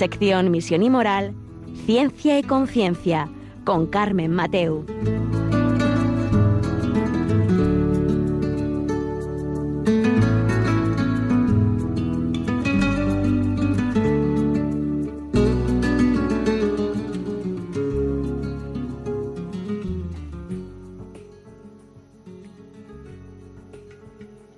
[0.00, 1.34] sección Misión y Moral,
[1.84, 3.28] Ciencia y Conciencia,
[3.66, 4.86] con Carmen Mateu.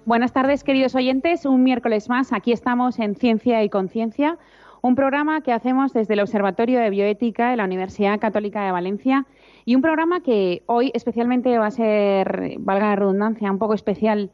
[0.04, 1.46] Buenas tardes, queridos oyentes.
[1.46, 4.38] Un miércoles más, aquí estamos en Ciencia y Conciencia,
[4.82, 9.26] un programa que hacemos desde el Observatorio de Bioética de la Universidad Católica de Valencia
[9.64, 14.30] y un programa que hoy especialmente va a ser, valga la redundancia, un poco especial,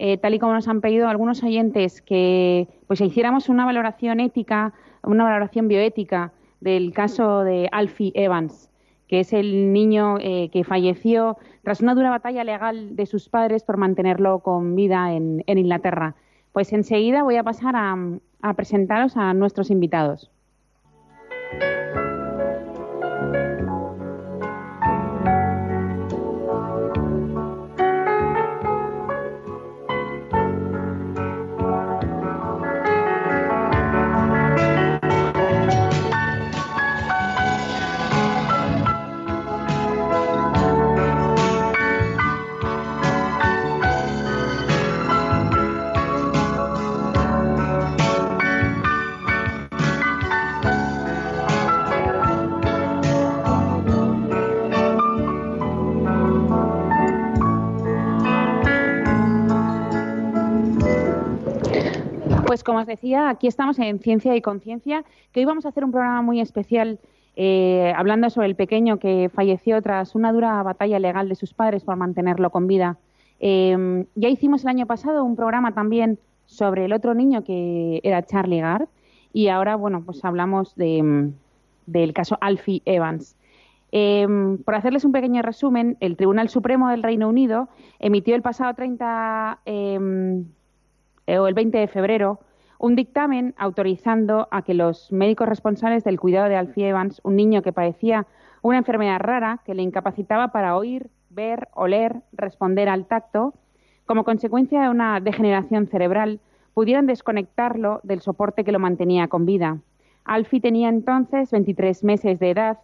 [0.00, 4.74] eh, tal y como nos han pedido algunos oyentes que pues hiciéramos una valoración ética,
[5.04, 8.68] una valoración bioética del caso de Alfie Evans
[9.12, 13.62] que es el niño eh, que falleció tras una dura batalla legal de sus padres
[13.62, 16.14] por mantenerlo con vida en, Inglaterra.
[16.52, 17.94] Pues enseguida voy a pasar a
[18.54, 20.30] presentaros a nuestros invitados.
[62.62, 65.84] Pues como os decía, aquí estamos en Ciencia y Conciencia, que hoy vamos a hacer
[65.84, 67.00] un programa muy especial
[67.34, 71.82] eh, hablando sobre el pequeño que falleció tras una dura batalla legal de sus padres
[71.82, 72.98] por mantenerlo con vida.
[73.40, 78.22] Eh, ya hicimos el año pasado un programa también sobre el otro niño que era
[78.22, 78.86] Charlie Gard
[79.32, 83.34] y ahora, bueno, pues hablamos del caso Alfie Evans.
[83.90, 84.24] Eh,
[84.64, 87.68] por hacerles un pequeño resumen, el Tribunal Supremo del Reino Unido
[87.98, 90.44] emitió el pasado 30 eh,
[91.26, 92.38] o el 20 de febrero
[92.82, 97.62] un dictamen autorizando a que los médicos responsables del cuidado de Alfie Evans, un niño
[97.62, 98.26] que padecía
[98.60, 103.54] una enfermedad rara que le incapacitaba para oír, ver, oler, responder al tacto,
[104.04, 106.40] como consecuencia de una degeneración cerebral,
[106.74, 109.78] pudieran desconectarlo del soporte que lo mantenía con vida.
[110.24, 112.78] Alfie tenía entonces 23 meses de edad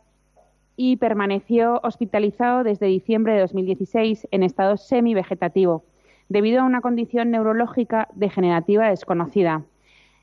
[0.77, 5.83] y permaneció hospitalizado desde diciembre de 2016 en estado semi-vegetativo
[6.29, 9.65] debido a una condición neurológica degenerativa desconocida.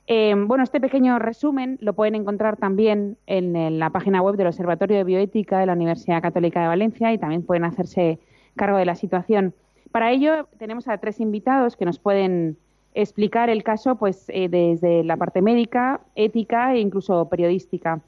[0.07, 4.97] Eh, bueno, este pequeño resumen lo pueden encontrar también en, la página web del Observatorio
[4.97, 8.19] de Bioética de la Universidad Católica de Valencia y también pueden hacerse
[8.55, 9.53] cargo de la situación.
[9.91, 12.57] Para ello tenemos a tres invitados que nos pueden
[12.93, 17.99] explicar el caso pues, eh, desde la parte médica, ética e incluso periodística,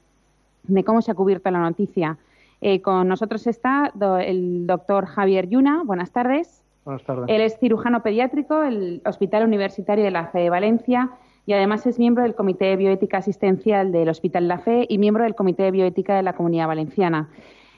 [0.64, 2.16] de cómo se ha cubierto la noticia.
[2.60, 5.82] Eh, con nosotros está el doctor Javier Yuna.
[5.84, 6.62] Buenas tardes.
[6.84, 7.24] Buenas tardes.
[7.28, 11.10] Él es cirujano pediátrico del Hospital Universitario de la Fe de Valencia
[11.48, 15.24] y además es miembro del Comité de Bioética Asistencial del Hospital La Fe y miembro
[15.24, 17.30] del Comité de Bioética de la Comunidad Valenciana.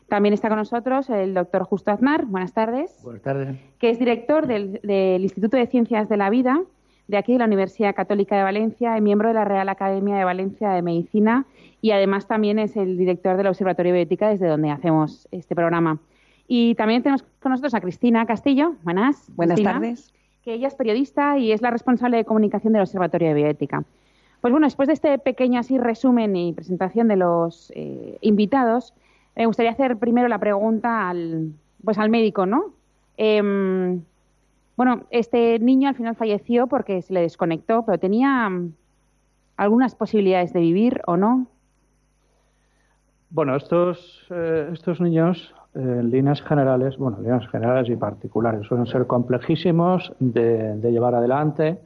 [0.09, 2.27] También está con nosotros el doctor Justo Aznar.
[2.27, 2.99] Buenas tardes.
[3.05, 3.57] Buenas tardes.
[3.79, 4.81] Que es director del,
[5.23, 6.61] Instituto de Ciencias de la Vida
[7.07, 10.25] de aquí de la Universidad Católica de Valencia y miembro de la Real Academia de
[10.25, 11.47] Valencia de Medicina
[11.81, 16.01] y además también es el director del Observatorio de Bioética desde donde hacemos este programa.
[16.49, 18.75] Y también tenemos con nosotros a Cristina Castillo.
[18.83, 19.31] Buenas.
[19.37, 20.13] Buenas tardes.
[20.43, 23.85] Que ella es periodista y es la responsable de comunicación del Observatorio de Bioética.
[24.41, 28.95] Pues bueno, después de este pequeño así resumen y presentación de los eh, invitados,
[29.37, 31.53] me gustaría hacer primero la pregunta al,
[31.85, 32.73] pues al médico, ¿no?
[33.17, 34.03] Em,
[34.77, 38.73] bueno, este niño al final falleció porque se le desconectó, pero tenía mm,
[39.59, 41.47] algunas posibilidades de vivir o no.
[43.29, 49.07] Bueno, estos, eh, estos niños en líneas generales, bueno, líneas generales y particulares, suelen ser
[49.07, 51.79] complejísimos de, llevar adelante,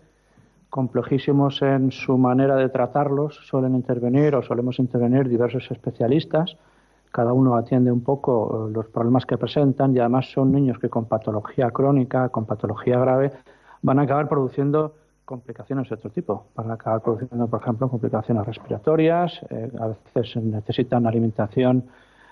[0.71, 6.57] complejísimos en su manera de tratarlos, suelen intervenir o solemos intervenir diversos especialistas,
[7.13, 10.89] cada uno atiende un poco eh, los problemas que presentan y además son niños que
[10.89, 13.31] con patología crónica, con patología grave,
[13.83, 14.95] van a acabar produciendo
[15.25, 16.47] complicaciones de otro tipo.
[16.57, 21.85] Van a acabar produciendo, por ejemplo, complicaciones respiratorias, eh, a veces necesitan alimentación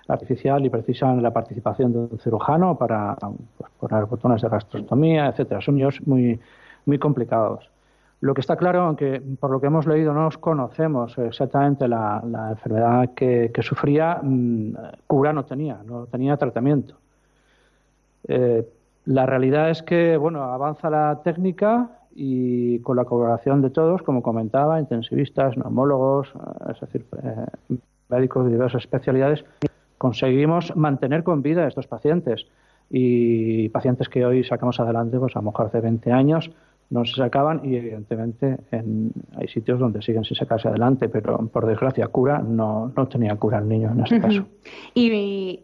[0.08, 3.16] artificial y precisan la participación de un cirujano para
[3.56, 5.60] pues, poner botones de gastrostomía, etcétera.
[5.60, 6.38] Son niños muy,
[6.86, 7.70] muy complicados.
[8.20, 13.10] Lo que está claro, aunque por lo que hemos leído no conocemos exactamente la, enfermedad
[13.14, 14.74] que, sufría, mm,
[15.08, 16.94] cura no tenía, no tenía tratamiento.
[18.28, 18.64] Eh,
[19.06, 24.22] la realidad es que bueno, avanza la técnica y con la colaboración de todos, como
[24.22, 26.32] comentaba, intensivistas, neumólogos,
[26.70, 27.78] es decir, eh,
[28.08, 29.44] médicos de diversas especialidades,
[30.02, 32.44] conseguimos mantener con vida a estos pacientes
[32.90, 36.50] y pacientes que hoy sacamos adelante, pues a lo mejor hace 20 años
[36.90, 42.08] no se sacaban y evidentemente hay sitios donde siguen sin sacarse adelante, pero por desgracia
[42.08, 44.44] cura no, no tenía cura el niño en este caso.
[44.92, 45.60] Y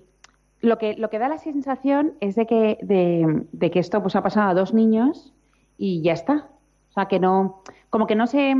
[0.60, 4.22] lo que, lo que da la sensación es de que, de, que esto pues ha
[4.22, 5.34] pasado a dos niños
[5.76, 6.46] y ya está.
[6.90, 8.54] O sea, que no, como que no se,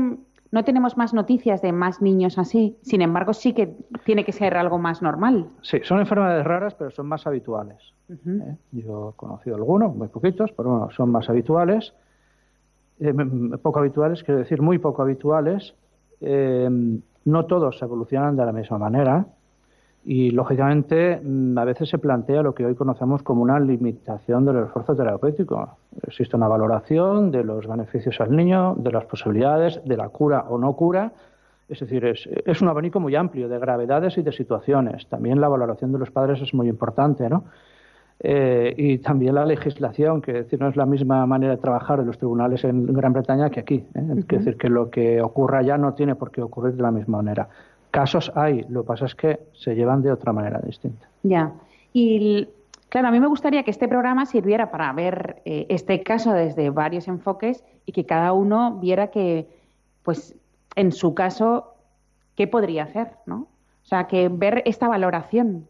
[0.50, 2.77] no tenemos más noticias de más niños así.
[2.83, 5.49] Sin embargo, sí que tiene que ser algo más normal.
[5.62, 7.79] Sí, son enfermedades raras, pero son más habituales.
[8.09, 8.56] ¿eh?
[8.73, 11.93] Yo he conocido algunos, muy poquitos, pero bueno, son más habituales.
[13.00, 13.12] Eh,
[13.62, 15.75] poco habituales, quiero decir, muy poco habituales.
[16.21, 16.69] Eh,
[17.25, 19.27] no todos evolucionan de la misma manera.
[20.11, 24.65] Y, lógicamente, mm, a veces se plantea lo que hoy conocemos como una limitación del
[24.65, 25.77] esfuerzo terapéutico.
[26.01, 30.57] Existe una valoración de los beneficios al niño, de las posibilidades, de la cura o
[30.57, 31.13] no cura.
[31.69, 35.07] Es decir, es, un abanico muy amplio de gravedades y de situaciones.
[35.09, 37.45] También la valoración de los padres es muy importante, ¿no?
[38.21, 42.07] Eh, y también la legislación, que decir, no es la misma manera de trabajar de
[42.07, 43.85] los tribunales en Gran Bretaña que aquí.
[43.95, 44.07] ¿eh?
[44.17, 47.19] Es decir, que lo que ocurra allá no tiene por qué ocurrir de la misma
[47.19, 47.51] manera.
[47.90, 51.08] Casos hay, lo que pasa es que se llevan de otra manera distinta.
[51.23, 51.52] Ya.
[51.93, 52.49] Y
[52.88, 56.70] claro, a mí me gustaría que este programa sirviera para ver eh, este caso desde
[56.70, 59.49] varios enfoques y que cada uno viera que,
[60.02, 60.35] pues,
[60.76, 61.75] en su caso,
[62.35, 63.49] qué podría hacer, ¿no?
[63.82, 65.67] O sea, que ver esta valoración.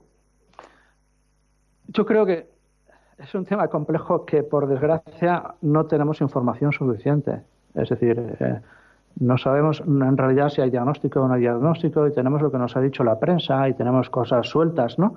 [1.87, 2.49] Yo creo que
[3.19, 7.41] es un tema complejo que, por desgracia, no tenemos información suficiente.
[7.75, 8.61] Es decir, eh,
[9.21, 12.59] no sabemos en realidad si hay diagnóstico o no hay diagnóstico y tenemos lo que
[12.59, 15.17] nos ha dicho la prensa y tenemos cosas sueltas, ¿no?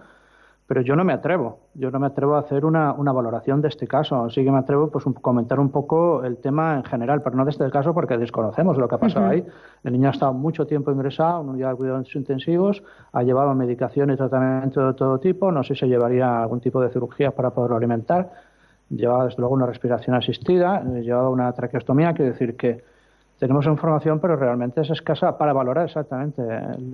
[0.66, 3.88] Pero yo no me atrevo, yo no me atrevo a hacer una, valoración de este
[3.88, 4.30] caso.
[4.30, 7.44] Sí que me atrevo pues a comentar un poco el tema en general, pero no
[7.44, 9.46] de este caso porque desconocemos lo que ha pasado ahí.
[9.84, 12.82] El niño ha estado mucho tiempo ingresado en unidad de cuidados intensivos,
[13.12, 16.80] ha llevado medicación y tratamiento de todo tipo, no sé si se llevaría algún tipo
[16.80, 18.32] de cirugía para poderlo alimentar,
[18.90, 22.91] llevaba desde luego una respiración asistida, llevaba una traqueostomía, quiere decir que
[23.42, 26.44] tenemos información, pero realmente es escasa para valorar exactamente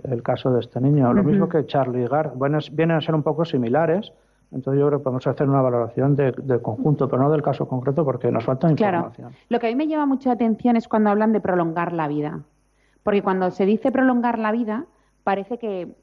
[0.05, 1.11] el, caso de este niño.
[1.11, 4.13] Lo mismo que Charlie Gard, bueno, vienen a ser un poco similares.
[4.53, 8.05] Entonces yo creo que podemos hacer una valoración del conjunto, pero no del caso concreto
[8.05, 9.33] porque nos falta información.
[9.49, 12.39] Lo que a mí me llama mucha atención es cuando hablan de prolongar la vida.
[13.03, 14.85] Porque cuando se dice prolongar la vida,
[15.25, 15.97] parece que,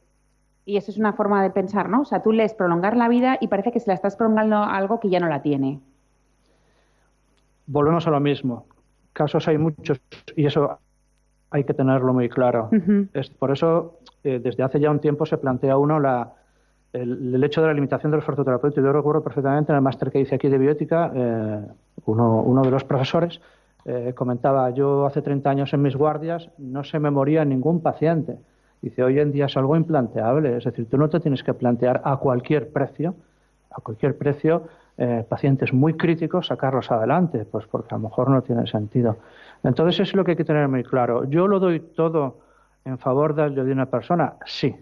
[0.67, 2.03] y eso es una forma de pensar, ¿no?
[2.03, 4.77] O sea, tú lees prolongar la vida y parece que se la estás prolongando a
[4.77, 5.81] algo que ya no la tiene.
[7.67, 8.67] Volvemos a lo mismo
[9.15, 10.01] casos hay muchos
[10.37, 10.79] y eso
[11.51, 12.69] hay que tenerlo muy claro.
[13.15, 16.33] es, por eso, eh, desde hace ya un tiempo se plantea uno la,
[16.93, 18.85] el, hecho de la limitación del esfuerzo terapéutico.
[18.85, 21.61] Yo recuerdo perfectamente en el máster que hice aquí de biótica, eh,
[22.07, 23.41] uno, uno, de los profesores
[23.85, 28.37] eh, comentaba, yo hace 30 años en mis guardias no se me moría ningún paciente.
[28.83, 32.03] Dice, hoy en día es algo implanteable, es decir, tú no te tienes que plantear
[32.05, 33.15] a cualquier precio,
[33.71, 34.65] a cualquier precio,
[34.97, 39.17] eh, pacientes muy críticos sacarlos adelante, pues porque a lo mejor no tiene sentido.
[39.63, 41.25] Entonces es lo que hay que tener muy claro.
[41.25, 42.39] ¿Yo lo doy todo
[42.85, 44.35] en favor de, de una persona?
[44.45, 44.75] Sí,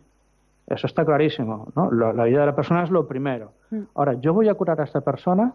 [0.66, 1.69] eso está clarísimo.
[1.75, 1.90] ¿no?
[1.90, 3.52] La, vida de la persona es lo primero.
[3.71, 3.81] Mm.
[3.95, 5.52] Ahora, ¿yo voy a curar a esta persona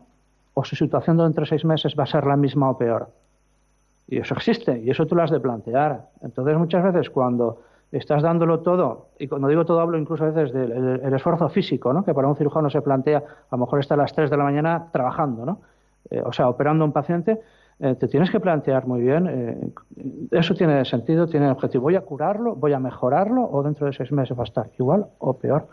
[0.53, 3.09] o su situación dentro de seis meses va a ser la misma o peor?
[4.07, 6.07] Y eso existe, y eso tú lo has de plantear.
[6.21, 7.61] Entonces, muchas veces cuando
[7.91, 12.03] estás dándolo todo, y cuando digo todo hablo incluso a veces del esfuerzo físico, ¿no?
[12.03, 14.43] que para un cirujano se plantea, a lo mejor está a las 3 de la
[14.43, 15.59] mañana trabajando, ¿no?
[16.09, 17.39] Eh, o sea, operando a un paciente,
[17.79, 19.71] eh, te tienes que plantear muy bien, eh,
[20.31, 24.11] eso tiene sentido, tiene objetivo, ¿voy a curarlo, voy a mejorarlo o dentro de seis
[24.11, 25.67] meses va a estar igual o peor?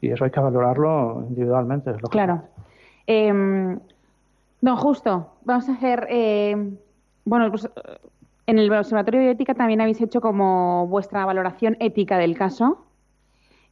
[0.00, 1.90] Y eso hay que valorarlo individualmente.
[1.90, 2.42] Es lo claro.
[3.06, 3.78] Em,
[4.60, 6.06] don Justo, vamos a hacer...
[7.24, 7.68] bueno, pues
[8.46, 12.84] en el Observatorio de Ética también habéis hecho como vuestra valoración ética del caso,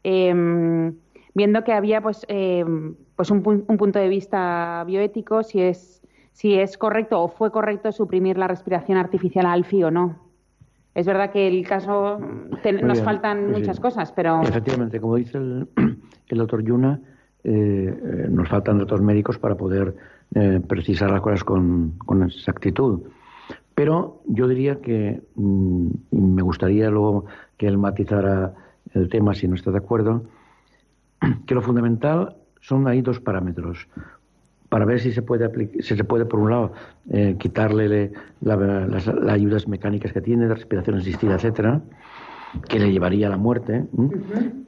[0.03, 0.95] em,
[1.35, 2.27] viendo que había pues,
[3.17, 6.03] pues un, punto de vista bioético, si es,
[6.33, 10.33] si es correcto o fue correcto suprimir la respiración artificial al FI o no.
[10.95, 12.21] Es verdad que el caso
[12.83, 14.43] nos faltan muchas cosas, pero...
[14.43, 17.01] Efectivamente, como dice el, doctor Yuna,
[17.45, 19.95] eh, eh, nos faltan datos médicos para poder
[20.35, 23.01] eh, precisar las cosas con, con exactitud.
[23.75, 27.27] Pero yo diría que mm, me gustaría luego
[27.57, 28.55] que él matizara
[28.95, 30.25] el tema si no está de acuerdo,
[31.47, 33.89] que lo fundamental son ahí dos parámetros.
[34.69, 35.51] Para ver si se puede
[35.83, 36.73] si se puede por un lado
[37.11, 41.83] eh, quitarle las, ayudas mecánicas que tiene de respiración asistida etcétera
[42.69, 43.85] que le llevaría a la muerte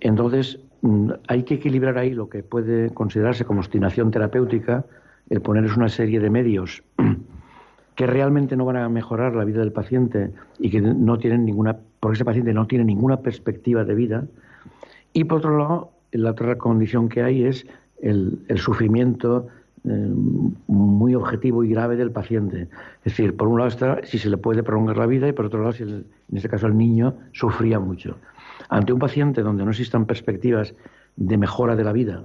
[0.01, 4.85] entonces mm, hay que equilibrar ahí lo que puede considerarse como obstinación terapéutica
[5.31, 6.83] el ponerles una serie de medios
[7.95, 11.77] que realmente no van a mejorar la vida del paciente y que no tienen ninguna,
[12.01, 14.25] porque ese paciente no tiene ninguna perspectiva de vida.
[15.13, 17.67] Y por otro lado, la otra condición que hay es
[18.01, 19.47] el, sufrimiento
[19.85, 20.11] eh,
[20.67, 22.69] muy objetivo y grave del paciente.
[23.05, 25.47] Es decir, por un lado está si se le puede prolongar la vida y por
[25.47, 28.17] otro lado si en este caso el niño sufría mucho.
[28.69, 30.75] Ante un paciente donde no existan perspectivas
[31.17, 32.25] de mejora de la vida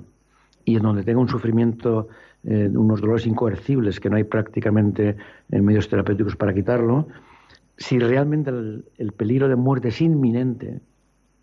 [0.65, 2.07] y en donde tenga un sufrimiento,
[2.45, 5.17] eh, unos dolores incoercibles que no hay prácticamente
[5.51, 7.07] en medios terapéuticos para quitarlo,
[7.77, 10.79] si realmente el, peligro de muerte es inminente,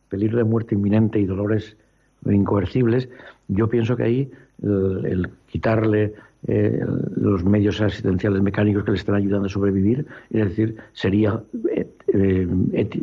[0.09, 1.77] peligro de muerte inminente y dolores
[2.25, 3.09] incoercibles,
[3.49, 4.31] yo pienso que ahí
[4.63, 6.15] el, quitarle
[6.47, 6.85] eh,
[7.17, 11.43] los medios asistenciales mecánicos que le están ayudando a sobrevivir, es decir, sería
[12.13, 12.47] eh,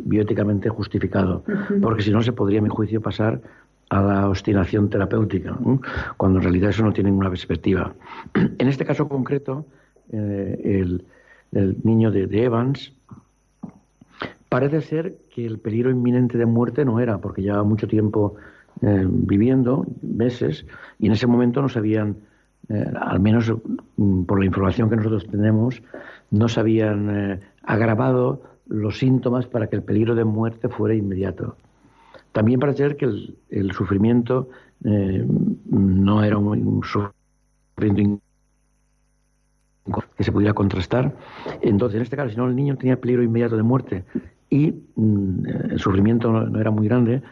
[0.04, 1.44] bióticamente justificado,
[1.82, 3.40] porque si no se podría, a mi juicio, pasar
[3.94, 5.56] a la obstinación terapéutica,
[6.16, 7.94] cuando en realidad eso no tiene ninguna perspectiva.
[8.58, 9.66] En este caso concreto,
[10.10, 11.04] eh, el,
[11.84, 12.92] niño de, Evans,
[14.48, 18.34] parece ser que el peligro inminente de muerte no era, porque llevaba mucho tiempo
[18.82, 20.66] eh, viviendo, meses,
[20.98, 22.16] y en ese momento no sabían,
[22.68, 23.52] eh, al menos
[23.96, 25.80] mm, por la información que nosotros tenemos,
[26.32, 31.56] no se habían agravado los síntomas para que el peligro de muerte fuera inmediato.
[32.34, 34.48] También parece ser que el, sufrimiento
[34.84, 35.24] eh,
[35.70, 38.20] no era un, sufrimiento
[40.16, 41.14] que se pudiera contrastar.
[41.62, 44.04] Entonces, en este caso, si no el niño tenía peligro inmediato de muerte
[44.50, 47.22] y mm, el sufrimiento no, era muy grande,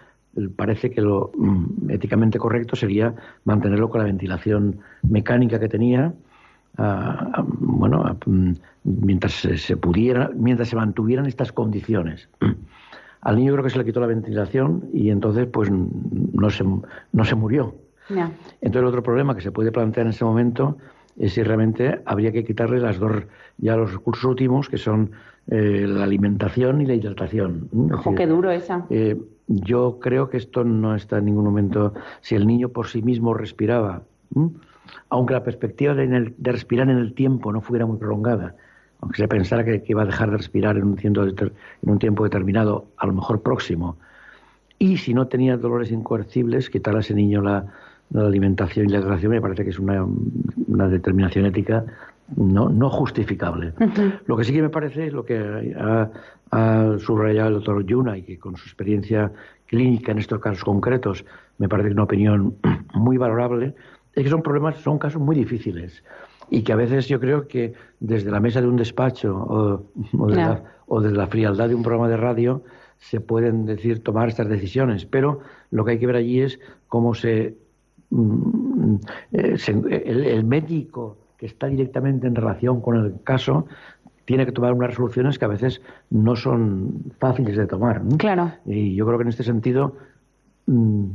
[0.55, 3.13] parece que lo mm, éticamente correcto sería
[3.45, 6.15] mantenerlo con la ventilación mecánica que tenía,
[6.79, 8.53] bueno, mm,
[8.85, 12.29] mientras se, pudiera, mientras se mantuvieran estas condiciones.
[13.23, 17.25] Al niño creo que se le quitó la ventilación y entonces pues no se, no
[17.25, 17.75] se murió.
[18.09, 20.77] Entonces el otro problema que se puede plantear en ese momento
[21.19, 23.13] es si realmente habría que quitarle las dos,
[23.59, 25.13] ya los recursos últimos, que son
[25.49, 27.69] eh, la alimentación y la hidratación.
[27.93, 28.87] Ojo, qué duro esa.
[28.91, 33.03] Eh, yo creo que esto no está en ningún momento, si el niño por sí
[33.03, 34.03] mismo respiraba,
[35.09, 38.55] aunque la perspectiva de, respirar en el tiempo no fuera muy prolongada,
[39.03, 42.25] aunque se pensara que, iba a dejar de respirar en un, tiempo en un tiempo
[42.25, 43.97] determinado, a lo mejor próximo,
[44.79, 47.67] y si no tenía dolores incoercibles, quitar a ese niño la,
[48.15, 50.07] alimentación y la hidratación me parece que es una,
[50.89, 51.85] determinación ética
[52.37, 53.73] no, justificable.
[54.27, 58.23] Lo que sí que me parece es lo que ha, subrayado el doctor Yuna y
[58.23, 59.33] que con su experiencia
[59.67, 61.25] clínica en estos casos concretos
[61.59, 62.57] me parece que es una opinión
[62.95, 63.75] muy valorable,
[64.15, 66.05] es que son problemas, son casos muy difíciles
[66.53, 71.17] y que a veces yo creo que desde la mesa de un despacho o, desde
[71.17, 72.63] la frialdad de un programa de radio
[72.99, 75.41] se pueden decir tomar estas decisiones, pero
[75.71, 77.57] lo que hay que ver allí es cómo se,
[78.11, 78.97] mm,
[79.33, 79.57] eh,
[80.05, 83.67] el, médico que está directamente en relación con el caso
[84.27, 85.81] tiene que tomar unas resoluciones que a veces
[86.11, 88.03] no son fáciles de tomar.
[88.19, 88.53] Claro.
[88.67, 89.97] Y yo creo que en este sentido
[90.67, 91.07] mm,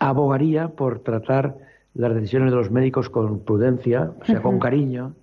[0.00, 1.65] abogaría por tratar
[1.96, 5.14] las decisiones de los médicos con prudencia, o sea, con cariño,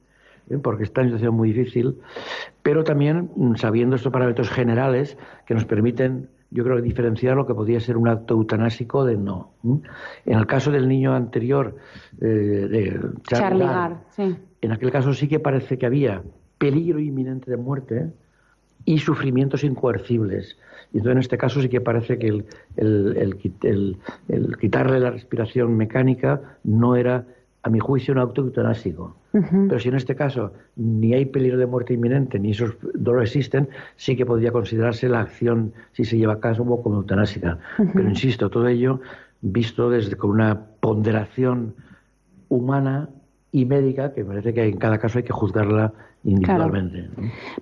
[0.50, 0.58] ¿eh?
[0.58, 2.00] porque está en una situación muy difícil,
[2.62, 7.80] pero también sabiendo estos parámetros generales que nos permiten, yo creo, diferenciar lo que podría
[7.80, 9.52] ser un acto eutanásico de no.
[10.26, 11.76] En el caso del niño anterior,
[12.22, 13.66] eh, de Charlie,
[14.10, 14.36] sí.
[14.62, 16.22] en aquel caso sí que parece que había
[16.58, 18.12] peligro inminente de muerte
[18.86, 20.58] y sufrimientos incoercibles.
[20.94, 22.46] Y entonces en este caso sí que parece que el,
[22.78, 27.26] el, quitarle la respiración mecánica no era,
[27.64, 29.18] a mi juicio, un acto eutanásico.
[29.32, 33.70] Pero si en este caso ni hay peligro de muerte inminente, ni esos dolores existen,
[33.96, 37.58] sí que podría considerarse la acción, si se lleva a cabo, como eutanásica.
[37.94, 39.02] Pero insisto, todo ello
[39.42, 41.74] visto desde con una ponderación
[42.50, 43.10] humana
[43.52, 47.10] y médica, que parece que en cada caso hay que juzgarla individualmente.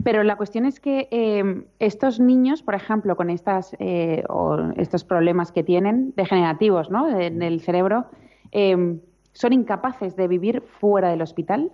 [0.03, 5.03] Pero la cuestión es que eh, estos niños, por ejemplo, con estas, eh, o estos
[5.03, 7.09] problemas que tienen degenerativos ¿no?
[7.09, 8.05] en el cerebro,
[8.51, 8.99] eh,
[9.33, 11.71] ¿son incapaces de vivir fuera del hospital?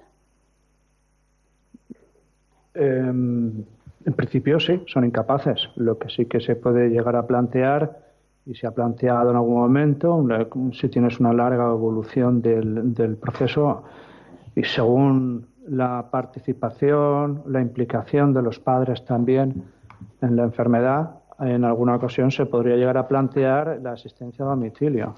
[2.73, 3.63] Em,
[4.05, 5.69] en principio sí, son incapaces.
[5.75, 8.05] Lo que sí que se puede llegar a plantear
[8.45, 10.25] y se ha planteado en algún momento,
[10.71, 13.83] si tienes una larga evolución del, del proceso
[14.55, 19.63] y según la participación, la implicación de los padres también
[20.21, 25.13] en la enfermedad, en alguna ocasión se podría llegar a plantear la asistencia a domicilio.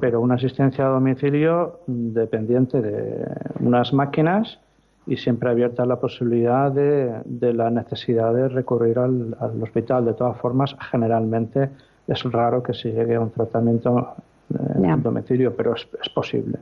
[0.00, 3.26] Pero una asistencia a domicilio dependiente de
[3.60, 4.58] unas máquinas
[5.06, 10.04] y siempre abierta la posibilidad de, la necesidad de recurrir al, hospital.
[10.04, 11.70] De todas formas, generalmente
[12.06, 14.14] es raro que se llegue a un tratamiento
[14.74, 16.58] en domicilio, pero es posible.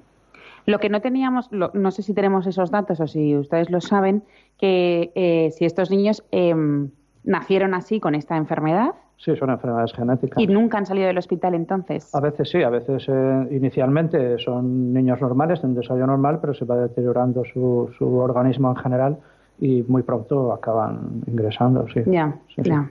[0.67, 4.23] Lo que no teníamos, no sé si tenemos esos datos o si ustedes lo saben,
[4.59, 6.91] que eh, si estos niños em,
[7.23, 8.95] nacieron así con esta enfermedad.
[9.17, 10.43] Sí, son enfermedades genéticas.
[10.43, 12.15] ¿Y nunca han salido del hospital entonces?
[12.15, 16.55] A veces sí, a veces eh, inicialmente son niños normales, de un desarrollo normal, pero
[16.55, 19.19] se va deteriorando su, su organismo en general
[19.61, 22.01] y muy pronto acaban ingresando, sí.
[22.07, 22.91] Ya, ya.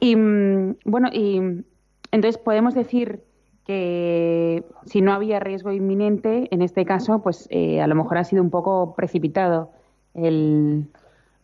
[0.00, 1.62] Y mm, bueno, y
[2.10, 3.20] entonces podemos decir
[3.66, 8.24] que si no había riesgo inminente, en este caso, pues eh, a lo mejor ha
[8.24, 9.70] sido un poco precipitado
[10.14, 10.86] el...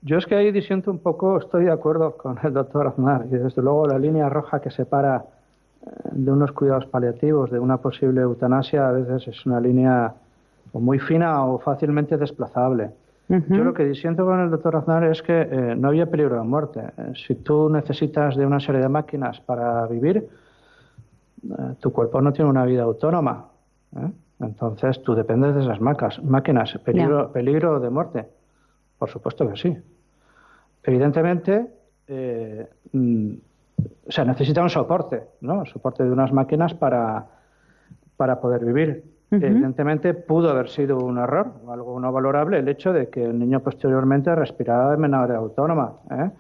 [0.03, 3.37] Yo es que ahí disiento un poco, estoy de acuerdo con el doctor Aznar, y
[3.37, 5.25] desde luego la línea roja que separa
[5.85, 10.15] eh, de unos cuidados paliativos, de una posible eutanasia, a veces es una línea
[10.73, 12.91] muy fina o fácilmente desplazable.
[13.49, 16.43] Yo lo que disiento con el doctor Aznar es que eh, no había peligro de
[16.43, 16.83] muerte.
[17.15, 20.29] si tú necesitas de una serie de máquinas para vivir,
[21.81, 23.49] tu cuerpo no tiene una vida autónoma.
[23.97, 24.11] ¿eh?
[24.41, 26.79] Entonces tú dependes de esas máquinas.
[26.85, 28.29] ¿Peligro, ¿Peligro de muerte?
[28.99, 29.77] Por supuesto que sí.
[30.85, 31.67] Evidentemente,
[32.07, 33.33] eh, mm,
[34.09, 35.65] se necesita un soporte, ¿no?
[35.67, 37.27] soporte de unas máquinas para,
[38.17, 39.05] para poder vivir.
[39.31, 43.61] Evidentemente pudo haber sido un error, algo no valorable, el hecho de que el niño
[43.61, 45.95] posteriormente respirara de manera autónoma.
[46.11, 46.31] ¿eh?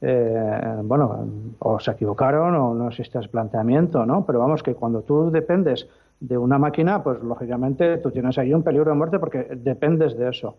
[0.00, 1.26] Eh, bueno,
[1.58, 4.24] o se equivocaron o no existe ese planteamiento, ¿no?
[4.26, 5.88] Pero vamos, que cuando tú dependes
[6.20, 10.28] de una máquina, pues lógicamente tú tienes ahí un peligro de muerte porque dependes de
[10.28, 10.56] eso.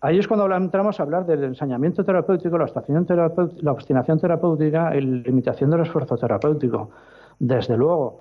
[0.00, 5.22] Ahí es cuando entramos a hablar del ensañamiento terapéutico, la obstinación, terapéutica, la y la
[5.22, 6.90] limitación del esfuerzo terapéutico.
[7.40, 8.20] Desde luego,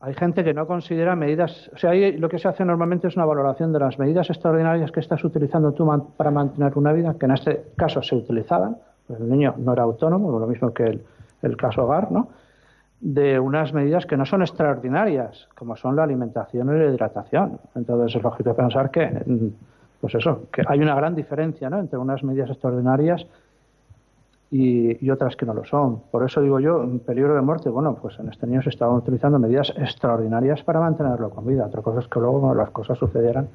[0.00, 3.16] hay gente que no considera medidas, o sea, ahí lo que se hace normalmente es
[3.16, 5.86] una valoración de las medidas extraordinarias que estás utilizando tú
[6.18, 8.76] para mantener una vida, que en este caso se utilizaban,
[9.08, 11.00] el niño no era autónomo, lo mismo que
[11.42, 12.28] el, caso hogar, ¿no?
[13.00, 17.60] de unas medidas que no son extraordinarias, como son la alimentación y la hidratación.
[17.74, 19.48] Entonces es lógico pensar que, mm,
[20.00, 21.78] pues eso, que hay una gran diferencia ¿no?
[21.78, 23.26] entre unas medidas extraordinarias
[24.50, 26.00] y, otras que no lo son.
[26.10, 28.96] Por eso digo yo, en peligro de muerte, bueno, pues en este niño se estaban
[28.96, 31.66] utilizando medidas extraordinarias para mantenerlo con vida.
[31.66, 33.48] Otra cosa es que luego las cosas sucedieran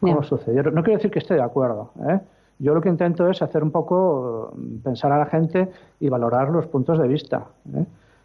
[0.00, 0.74] como sucedieron.
[0.74, 2.20] No quiero decir que esté de acuerdo, ¿eh?
[2.60, 5.68] Yo lo que intento es hacer un poco, pensar a la gente
[5.98, 7.46] y valorar los puntos de vista.
[7.74, 7.84] ¿eh?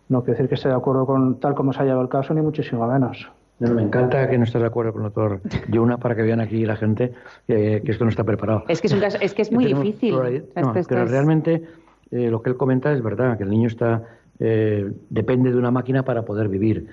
[0.10, 2.34] No quiero decir que esté de acuerdo con tal como se ha llevado el caso,
[2.34, 3.32] ni muchísimo menos.
[3.60, 6.66] me encanta que no estés de acuerdo con el doctor Yuna para que vean aquí
[6.66, 7.14] la gente
[7.48, 8.66] que, esto no está preparado.
[8.68, 10.16] Es que es, es, que es muy difícil.
[10.88, 11.64] pero realmente
[12.12, 14.04] eh, lo que él comenta es verdad, que el niño está
[14.40, 16.88] eh, depende de una máquina para poder vivir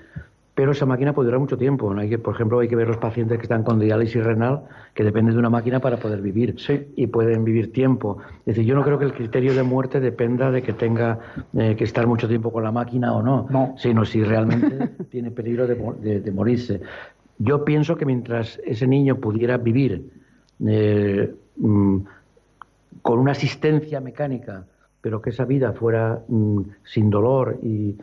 [0.55, 1.91] pero esa máquina puede durar mucho tiempo.
[1.93, 4.61] Hay que, por ejemplo, hay que ver los pacientes que están con diálisis renal,
[4.93, 6.55] que dependen de una máquina para poder vivir
[6.95, 8.19] y pueden vivir tiempo.
[8.41, 11.19] Es decir, yo no creo que el criterio de muerte dependa de que tenga
[11.53, 15.65] eh, que estar mucho tiempo con la máquina o no, sino si realmente tiene peligro
[15.65, 16.81] de, morirse.
[17.39, 20.11] Yo pienso que mientras ese niño pudiera vivir
[20.65, 21.97] eh, mm,
[23.01, 24.65] con una asistencia mecánica
[25.03, 27.97] pero que esa vida fuera mm, sin dolor y,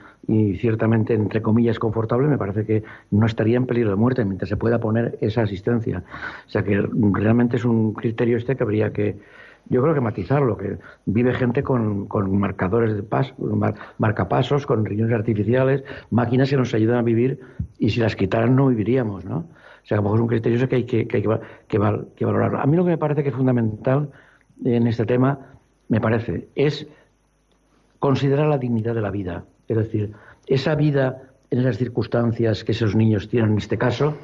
[0.59, 4.57] ciertamente, entre comillas, confortable, me parece que no estaría en peligro de muerte mientras se
[4.57, 6.05] pueda poner esa asistencia.
[6.47, 6.81] O sea que
[7.13, 9.17] realmente es un criterio este que habría que,
[9.69, 13.35] yo creo que matizarlo, que vive gente con, marcadores de paso,
[13.99, 17.41] marcapasos, con riñones artificiales, máquinas que nos ayudan a vivir
[17.79, 19.39] y si las quitaran no viviríamos, ¿no?
[19.83, 21.79] O sea, a lo mejor es un criterio que hay que, que, hay que,
[22.17, 22.61] que valorarlo.
[22.61, 24.11] A mí lo que me parece que es fundamental
[24.65, 25.39] en este tema
[25.91, 26.87] me parece, es
[27.99, 29.45] considerar la dignidad de la vida.
[29.71, 30.13] Es decir,
[30.49, 34.15] esa vida en esas circunstancias que esos niños tienen en este caso,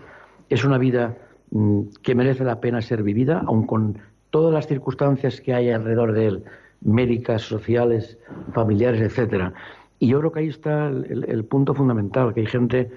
[0.49, 1.17] es una vida
[1.53, 3.99] mm, que merece la pena ser vivida, aun con
[4.31, 6.45] todas las circunstancias que hay alrededor de él,
[6.81, 8.19] médicas, sociales,
[8.53, 9.53] familiares, etcétera.
[10.01, 12.91] Y yo creo que ahí está el, punto fundamental, que hay gente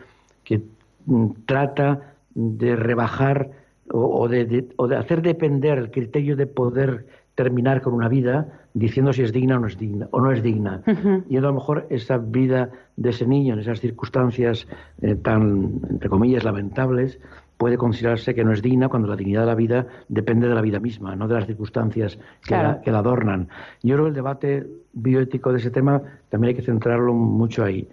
[0.44, 0.64] que
[1.06, 3.52] mm, trata de rebajar
[3.92, 7.06] o, de, o, de, hacer depender el criterio de poder
[7.40, 10.10] terminar con una vida diciendo si es digna o no es digna.
[10.12, 10.82] O no es digna.
[11.30, 14.68] Y a lo mejor esa vida de ese niño en esas circunstancias
[15.02, 17.18] eh, tan, entre comillas, lamentables,
[17.56, 20.60] puede considerarse que no es digna cuando la dignidad de la vida depende de la
[20.62, 23.48] vida misma, no de las circunstancias que, la, que la adornan.
[23.84, 27.88] Yo creo que el debate bioético de ese tema también hay que centrarlo mucho ahí.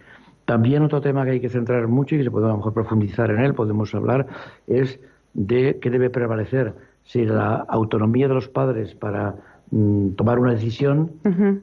[0.44, 2.72] También otro tema que hay que centrar mucho y que se puede a lo mejor
[2.72, 4.26] profundizar en él, podemos hablar,
[4.66, 4.98] es
[5.34, 6.74] de qué debe prevalecer
[7.06, 9.36] si la autonomía de los padres para
[9.70, 11.12] mm, tomar una decisión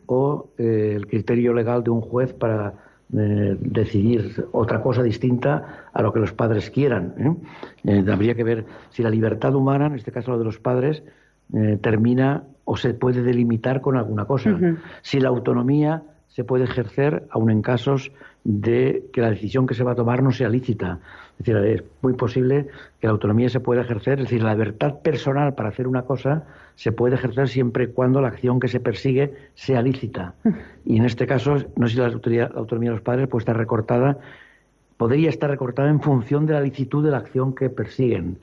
[0.05, 2.73] o eh, el criterio legal de un juez para
[3.15, 7.13] eh, decidir otra cosa distinta a lo que los padres quieran.
[7.85, 8.03] ¿eh?
[8.11, 11.03] habría que ver si la libertad humana, en este caso lo de los padres,
[11.81, 14.57] termina o se puede delimitar con alguna cosa.
[15.03, 16.01] Si la autonomía
[16.35, 18.11] se puede ejercer aun en casos
[18.43, 20.99] de que la decisión que se va a tomar no sea lícita.
[21.39, 22.67] Es decir, es muy posible
[22.99, 26.43] que la autonomía se pueda ejercer, es decir, la libertad personal para hacer una cosa
[26.75, 30.33] se puede ejercer siempre y cuando la acción que se persigue sea lícita.
[30.85, 33.43] Y en este caso, no sé si la autonomía, la autonomía de los padres puede
[33.43, 34.17] estar recortada,
[34.97, 38.39] podría estar recortada en función de la licitud de la acción que persiguen.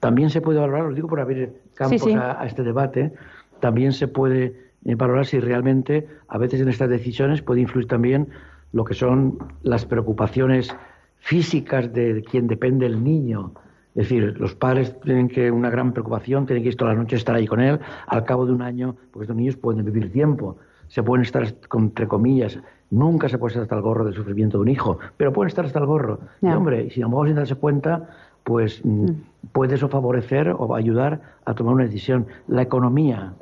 [0.00, 3.12] También se puede valorar, os digo por abrir campos a este debate,
[3.60, 8.28] también se puede valorar si realmente a veces en estas decisiones puede influir también
[8.72, 10.74] lo que son las preocupaciones
[11.18, 13.52] físicas de quien depende el niño.
[13.94, 17.16] Es decir, los padres tienen que una gran preocupación, tienen que ir toda la noche
[17.16, 20.58] estar ahí con él, al cabo de un año, porque estos niños pueden vivir tiempo,
[20.88, 22.58] se pueden estar, entre comillas,
[22.90, 25.64] nunca se puede estar hasta el gorro del sufrimiento de un hijo, pero pueden estar
[25.64, 26.20] hasta el gorro.
[26.42, 28.08] Y hombre, si a lo mejor sin darse cuenta,
[28.44, 29.22] pues mm, mm.
[29.52, 32.26] puede eso favorecer o ayudar a tomar una decisión.
[32.46, 33.32] La economía,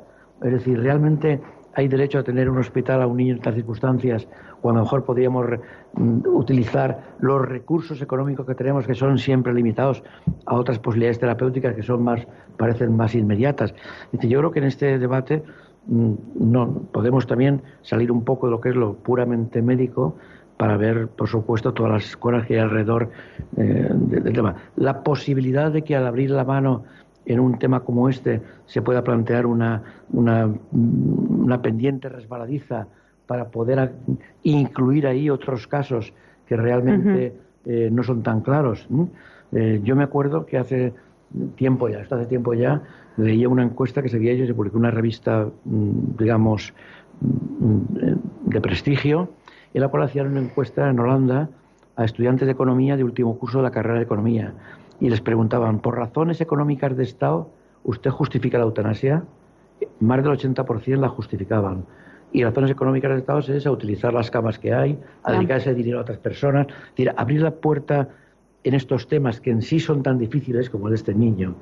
[0.45, 1.41] es decir, realmente
[1.73, 4.27] hay derecho a tener un hospital a un niño en estas circunstancias,
[4.61, 5.45] o a lo mejor podríamos
[5.93, 10.03] mm, utilizar los recursos económicos que tenemos, que son siempre limitados,
[10.45, 12.25] a otras posibilidades terapéuticas que son más,
[12.57, 13.73] parecen más inmediatas.
[14.13, 15.43] yo creo que en este debate
[15.87, 20.15] mm, no podemos también salir un poco de lo que es lo puramente médico
[20.57, 23.09] para ver, por supuesto, todas las cosas que hay alrededor
[23.57, 24.55] eh, del tema.
[24.77, 26.83] La posibilidad de que al abrir la mano
[27.25, 32.87] en un tema como este se pueda plantear una, una, una pendiente resbaladiza
[33.27, 33.91] para poder
[34.43, 36.13] incluir ahí otros casos
[36.47, 37.33] que realmente
[37.65, 38.87] eh, no son tan claros.
[39.51, 40.93] Eh, yo me acuerdo que hace
[41.55, 42.83] tiempo ya, hasta hace tiempo ya,
[43.17, 46.73] leía una encuesta que se había hecho, se publicó una revista, mm, digamos,
[47.21, 49.29] mm, de prestigio,
[49.73, 51.49] en la cual hacían una encuesta en Holanda
[51.95, 54.53] a estudiantes de economía de último curso de la carrera de economía
[54.99, 57.49] y les preguntaban, ¿por razones económicas de Estado
[57.83, 59.23] usted justifica la eutanasia?
[59.99, 61.85] Más del 80% la justificaban.
[62.31, 65.73] Y razones económicas de Estado es a utilizar las camas que hay, a dedicar ese
[65.73, 66.67] dinero a otras personas.
[66.67, 68.09] Es decir, abrir la puerta
[68.63, 71.55] en estos temas que en sí son tan difíciles como el de este niño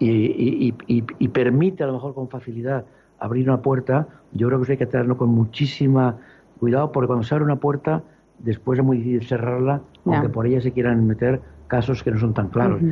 [0.00, 2.84] y, y, permite a lo mejor con facilidad
[3.18, 6.16] abrir una puerta, yo creo que hay que tenerlo con muchísima
[6.58, 8.02] cuidado porque cuando se abre una puerta
[8.38, 12.34] después es muy difícil cerrarla, aunque por ella se quieran meter casos que no son
[12.34, 12.82] tan claros.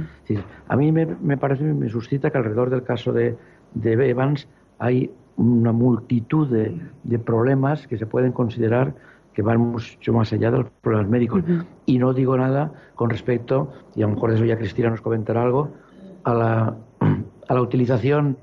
[0.69, 3.37] a mí me, parece, me suscita que alrededor del caso de,
[3.75, 8.95] de Evans hay una multitud de, problemas que se pueden considerar
[9.35, 11.45] que van mucho más allá de los problemas médicos.
[11.87, 15.01] Y no digo nada con respecto, y a lo mejor de eso ya Cristina nos
[15.01, 15.71] comentará algo,
[16.25, 16.77] a la,
[17.49, 18.37] a la utilización,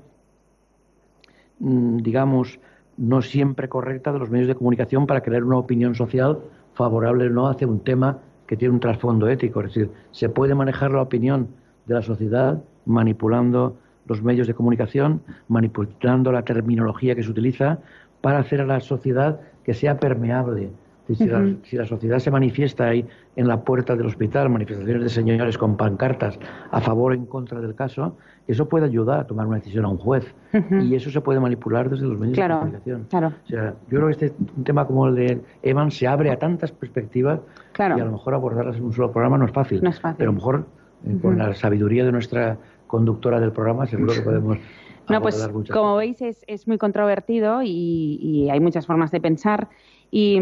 [1.58, 2.60] mm, digamos,
[2.96, 6.38] no siempre correcta de los medios de comunicación para crear una opinión social
[6.72, 9.60] favorable o no hacia un tema que tiene un trasfondo ético.
[9.60, 11.48] Es decir, se puede manejar la opinión
[11.86, 17.78] de la sociedad manipulando los medios de comunicación, manipulando la terminología que se utiliza
[18.20, 20.70] para hacer a la sociedad que sea permeable
[21.14, 25.76] si, la, sociedad se manifiesta ahí en la puerta del hospital, manifestaciones de señores con
[25.76, 26.38] pancartas
[26.70, 28.16] a favor o en contra del caso,
[28.48, 30.34] eso puede ayudar a tomar una decisión a un juez.
[30.80, 33.06] Y eso se puede manipular desde los medios de comunicación.
[33.10, 33.32] Claro.
[33.44, 36.38] O sea, yo creo que este un tema como el de Evan se abre a
[36.38, 37.40] tantas perspectivas
[37.78, 39.82] y a lo mejor abordarlas en un solo programa no es fácil.
[39.82, 40.16] No es fácil.
[40.18, 40.66] Pero a lo mejor
[41.04, 44.58] eh, con la sabiduría de nuestra conductora del programa seguro que podemos
[45.08, 49.68] no, pues como veis es, es muy controvertido y, y, hay muchas formas de pensar.
[50.10, 50.40] Y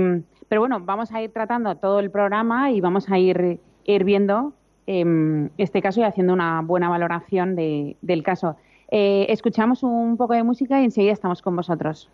[0.49, 4.53] pero bueno, vamos a ir tratando todo el programa y vamos a ir, viendo
[4.87, 8.57] em, este caso y haciendo una buena valoración del caso.
[8.91, 12.11] Eh, escuchamos un poco de música y enseguida estamos con vosotros.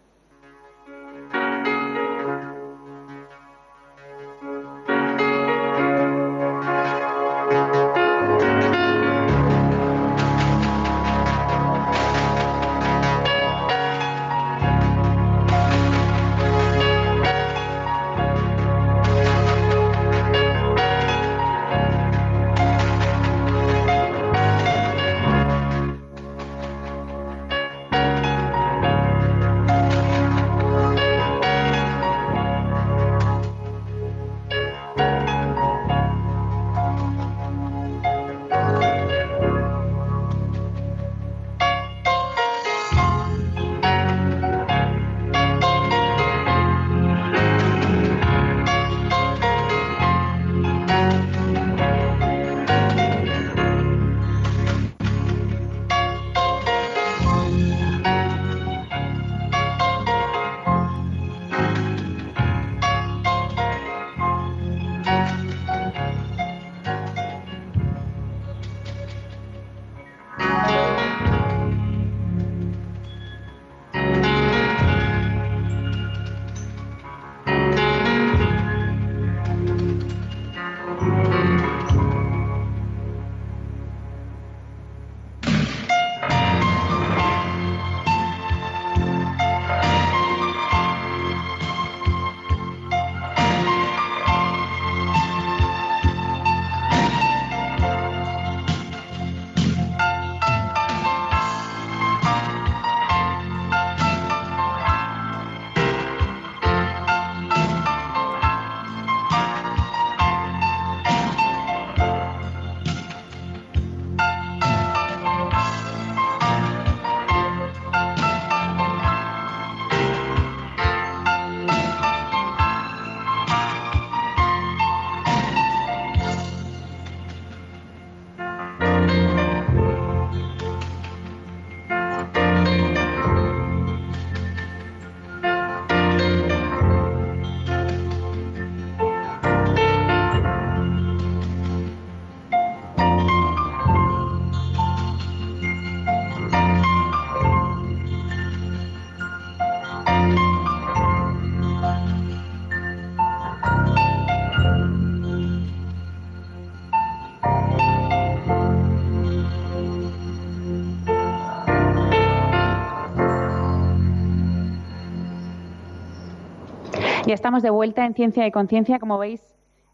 [167.31, 168.99] Ya estamos de vuelta en Ciencia y Conciencia.
[168.99, 169.41] Como veis,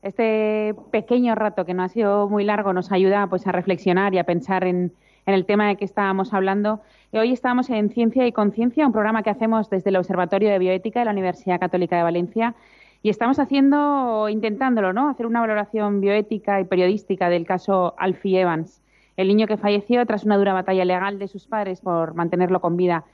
[0.00, 4.18] este pequeño rato que no ha sido muy largo nos ayuda pues, a reflexionar y
[4.18, 4.94] a pensar en,
[5.26, 6.80] el tema de que estábamos hablando.
[7.12, 11.00] Hoy estamos en Ciencia y Conciencia, un programa que hacemos desde el Observatorio de Bioética
[11.00, 12.54] de la Universidad Católica de Valencia.
[13.02, 15.10] Y estamos haciendo, intentándolo, ¿no?
[15.10, 18.80] Hacer una valoración bioética y periodística del caso Alfie Evans,
[19.18, 22.78] el niño que falleció tras una dura batalla legal de sus padres por mantenerlo con
[22.78, 23.04] vida.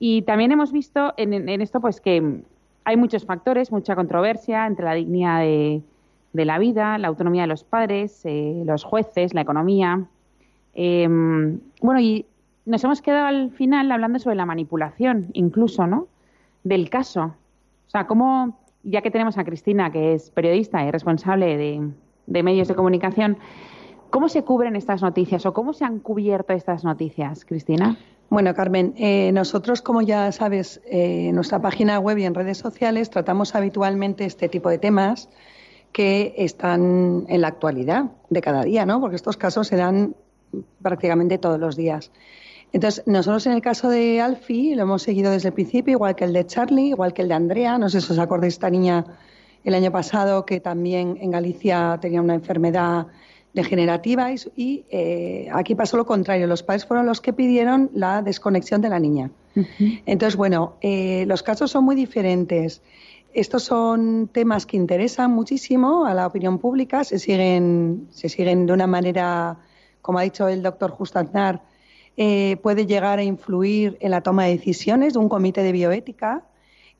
[0.00, 2.42] Y también hemos visto en, esto pues que
[2.88, 5.82] hay muchos factores, mucha controversia entre la dignidad de,
[6.32, 10.06] la vida, la autonomía de los padres, eh, los jueces, la economía.
[10.72, 12.24] Em, bueno, y
[12.64, 16.06] nos hemos quedado al final hablando sobre la manipulación, incluso, ¿no?
[16.64, 17.34] Del caso.
[17.88, 21.92] O sea, cómo, ya que tenemos a Cristina, que es periodista y responsable
[22.26, 23.36] de medios de comunicación,
[24.08, 27.98] ¿cómo se cubren estas noticias o cómo se han cubierto estas noticias, Cristina?
[28.30, 32.58] Bueno, Carmen, eh, nosotros, como ya sabes, eh, en nuestra página web y en redes
[32.58, 35.30] sociales tratamos habitualmente este tipo de temas
[35.92, 39.00] que están en la actualidad de cada día, ¿no?
[39.00, 40.14] Porque estos casos se dan
[40.82, 42.10] prácticamente todos los días.
[42.74, 46.24] Entonces, nosotros en el caso de Alfie lo hemos seguido desde el principio, igual que
[46.24, 47.78] el de Charlie, igual que el de Andrea.
[47.78, 49.06] No sé si os acordáis, esta niña
[49.64, 53.06] el año pasado que también en Galicia tenía una enfermedad
[53.58, 56.46] degenerativa y, eh, aquí pasó lo contrario.
[56.46, 59.30] Los padres fueron los que pidieron la desconexión de la niña.
[60.06, 62.82] Entonces, bueno, eh, los casos son muy diferentes.
[63.34, 68.72] Estos son temas que interesan muchísimo a la opinión pública, se siguen, se siguen de
[68.72, 69.58] una manera,
[70.02, 71.62] como ha dicho el doctor Justaznar,
[72.16, 76.44] eh, puede llegar a influir en la toma de decisiones de un comité de bioética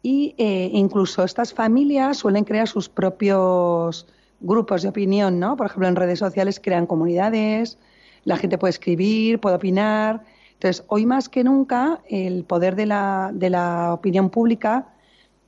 [0.03, 4.07] y incluso estas familias suelen crear sus propios
[4.41, 5.57] grupos de opinión, ¿no?
[5.57, 7.79] Por ejemplo, en redes sociales crean comunidades,
[8.25, 10.23] la gente puede escribir, puede opinar.
[10.55, 14.89] Entonces, hoy más que nunca, el poder de la, de la opinión pública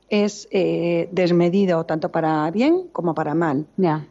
[0.08, 3.66] es eh, desmedido tanto para bien como para mal.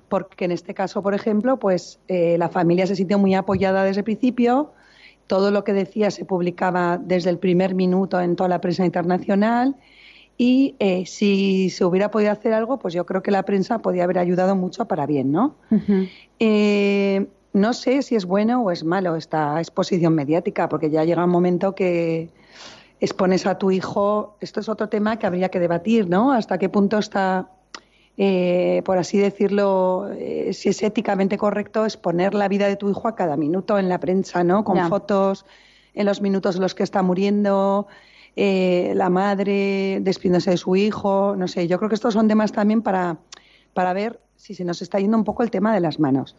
[0.07, 3.99] Porque en este caso, por ejemplo, pues eh, la familia se sintió muy apoyada desde
[3.99, 4.71] el principio,
[5.27, 9.75] todo lo que decía se publicaba desde el primer minuto en toda la prensa internacional
[10.41, 14.06] y eh, si se hubiera podido hacer algo, pues yo creo que la prensa podía
[14.06, 15.56] haber ayudado mucho para bien, ¿no?
[16.39, 21.25] Eh, no sé si es bueno o es malo esta exposición mediática, porque ya llega
[21.25, 22.30] un momento que
[23.02, 24.38] expones a tu hijo.
[24.39, 26.32] Esto es otro tema que habría que debatir, ¿no?
[26.32, 27.49] Hasta qué punto está,
[28.15, 30.10] eh, por así decirlo,
[30.54, 33.99] si es éticamente correcto exponer la vida de tu hijo a cada minuto en la
[33.99, 34.63] prensa, ¿no?
[34.63, 35.45] Con fotos
[35.93, 37.88] en los minutos en los que está muriendo.
[38.35, 42.51] Eh, la madre despidiéndose de su hijo, no sé, yo creo que estos son temas
[42.51, 43.17] también para,
[43.73, 46.35] para ver si se nos está yendo un poco el tema de las manos.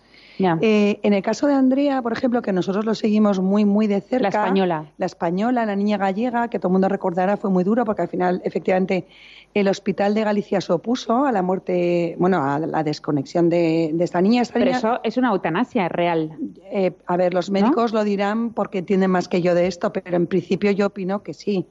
[0.62, 4.00] Eh, en el caso de Andrea, por ejemplo, que nosotros lo seguimos muy, muy de
[4.00, 4.22] cerca.
[4.22, 4.86] La española.
[4.96, 8.08] La española, la niña gallega, que todo el mundo recordará, fue muy duro porque al
[8.08, 9.06] final, efectivamente,
[9.52, 14.22] el hospital de Galicia se opuso a la muerte, bueno, a la desconexión de, esta
[14.22, 14.44] niña.
[14.50, 16.38] Pero eso es una eutanasia real.
[16.72, 20.16] Eh, a ver, los médicos lo dirán porque entienden más que yo de esto, pero
[20.16, 21.66] en principio yo opino que sí.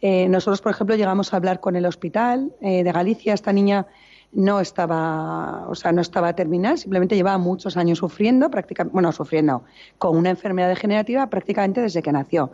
[0.00, 3.34] Eh, nosotros, por ejemplo, llegamos a hablar con el hospital eh, de Galicia.
[3.34, 3.86] Esta niña
[4.34, 9.64] no estaba, o sea, no estaba terminal, simplemente llevaba muchos años sufriendo, prácticamente, bueno, sufriendo
[9.98, 12.50] con una enfermedad degenerativa prácticamente desde que nació.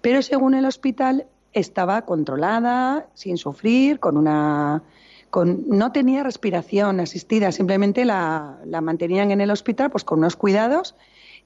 [0.00, 4.82] Pero según el hospital estaba controlada, sin sufrir, con una
[5.30, 10.36] con, no tenía respiración asistida, simplemente la, la mantenían en el hospital pues con unos
[10.36, 10.94] cuidados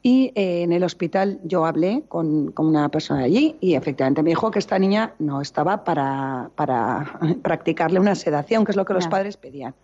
[0.03, 4.51] y eh, en el hospital yo hablé con, una persona allí y efectivamente me dijo
[4.51, 9.09] que esta niña no estaba para, para practicarle una sedación, que es lo que los
[9.09, 9.75] padres pedían.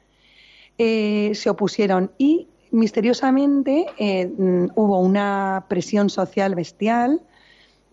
[0.79, 7.21] Eh, se opusieron y misteriosamente eh, mm, hubo una presión social bestial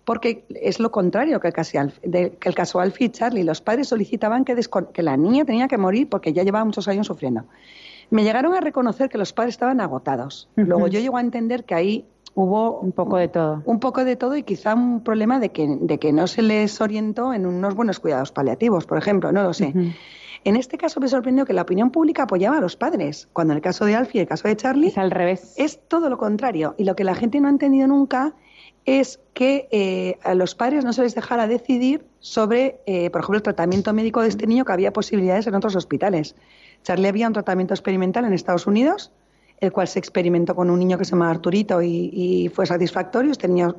[0.06, 3.44] porque es lo contrario que el, caso, que el caso Alfie y Charlie.
[3.44, 4.56] Los padres solicitaban que,
[4.94, 7.46] que la niña tenía que morir porque ya llevaba muchos años sufriendo.
[8.10, 10.50] Me llegaron a reconocer que los padres estaban agotados.
[10.56, 13.62] Luego yo llego a entender que ahí hubo un poco de todo.
[13.65, 16.80] Un poco de todo y quizá un problema de que, de que no se les
[16.82, 19.74] orientó en unos buenos cuidados paliativos, por ejemplo, no lo sé.
[20.44, 23.58] En este caso me sorprendió que la opinión pública apoyaba a los padres, cuando en
[23.58, 25.54] el caso de Alfie y el caso de Charlie es al revés.
[25.58, 26.74] Es todo lo contrario.
[26.78, 28.34] Y lo que la gente no ha entendido nunca
[28.86, 33.38] es que eh, a los padres no se les dejara decidir sobre, eh, por ejemplo,
[33.38, 36.36] el tratamiento médico de este niño, que había posibilidades en otros hospitales.
[36.82, 39.12] Charlie había un tratamiento experimental en Estados Unidos,
[39.62, 43.32] el cual se experimentó con un niño que se llama Arturito y, fue satisfactorio.
[43.32, 43.76] Este niño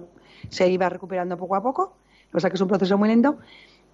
[0.48, 1.96] se iba recuperando poco a poco,
[2.32, 3.36] o sea que es un proceso muy lento.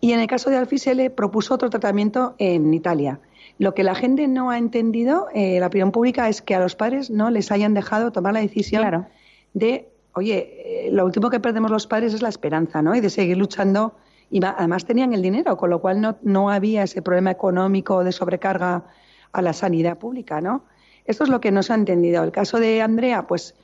[0.00, 3.18] Y en el caso de Alfie se le propuso otro tratamiento en Italia.
[3.58, 6.76] Lo que la gente no ha entendido, eh, la opinión pública, es que a los
[6.76, 9.08] padres no les hayan dejado tomar la decisión
[9.54, 12.94] de, oye, eh, lo último que perdemos los padres es la esperanza, ¿no?
[12.94, 13.94] Y de seguir luchando
[14.30, 18.12] y además tenían el dinero, con lo cual no, no había ese problema económico de
[18.12, 18.84] sobrecarga
[19.32, 20.64] a la sanidad pública, ¿no?
[21.08, 22.22] Esto es lo que no se ha entendido.
[22.22, 23.54] El caso de Andrea, pues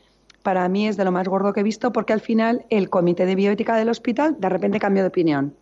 [0.43, 3.27] para mí es de lo más gordo que he visto porque al final el comité
[3.27, 5.55] de bioética del hospital de repente cambió de opinión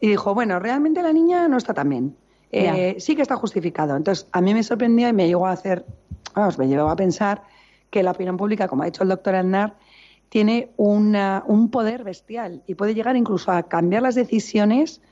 [0.00, 2.16] y dijo, bueno, realmente la niña no está tan bien.
[2.50, 3.94] Eh, sí que está justificado.
[3.94, 5.84] Entonces, a mí me sorprendió y me llegó a hacer,
[6.34, 7.42] vamos, me llevó a pensar
[7.90, 9.76] que la opinión pública, como ha dicho el doctor Aznar,
[10.30, 15.02] tiene un poder bestial y puede llegar incluso a cambiar las decisiones.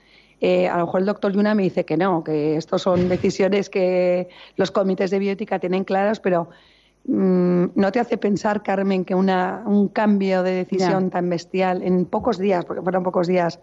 [0.41, 3.71] Eh, a lo mejor el doctor Yuna me dice que no, que estos son decisiones
[3.71, 6.51] que los comités de bioética tienen claras, pero
[7.07, 12.05] mm, ¿no te hace pensar, Carmen, que una, un cambio de decisión tan bestial en
[12.05, 13.61] pocos días, porque fueron pocos días,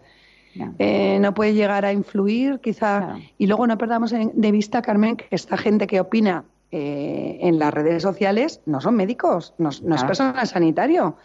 [0.78, 3.16] eh, no puede llegar a influir, quizá.
[3.38, 6.44] Y luego no perdamos de vista, Carmen, que esta gente que opina
[6.76, 11.16] eh, en las redes sociales no son médicos, no, es personal sanitario.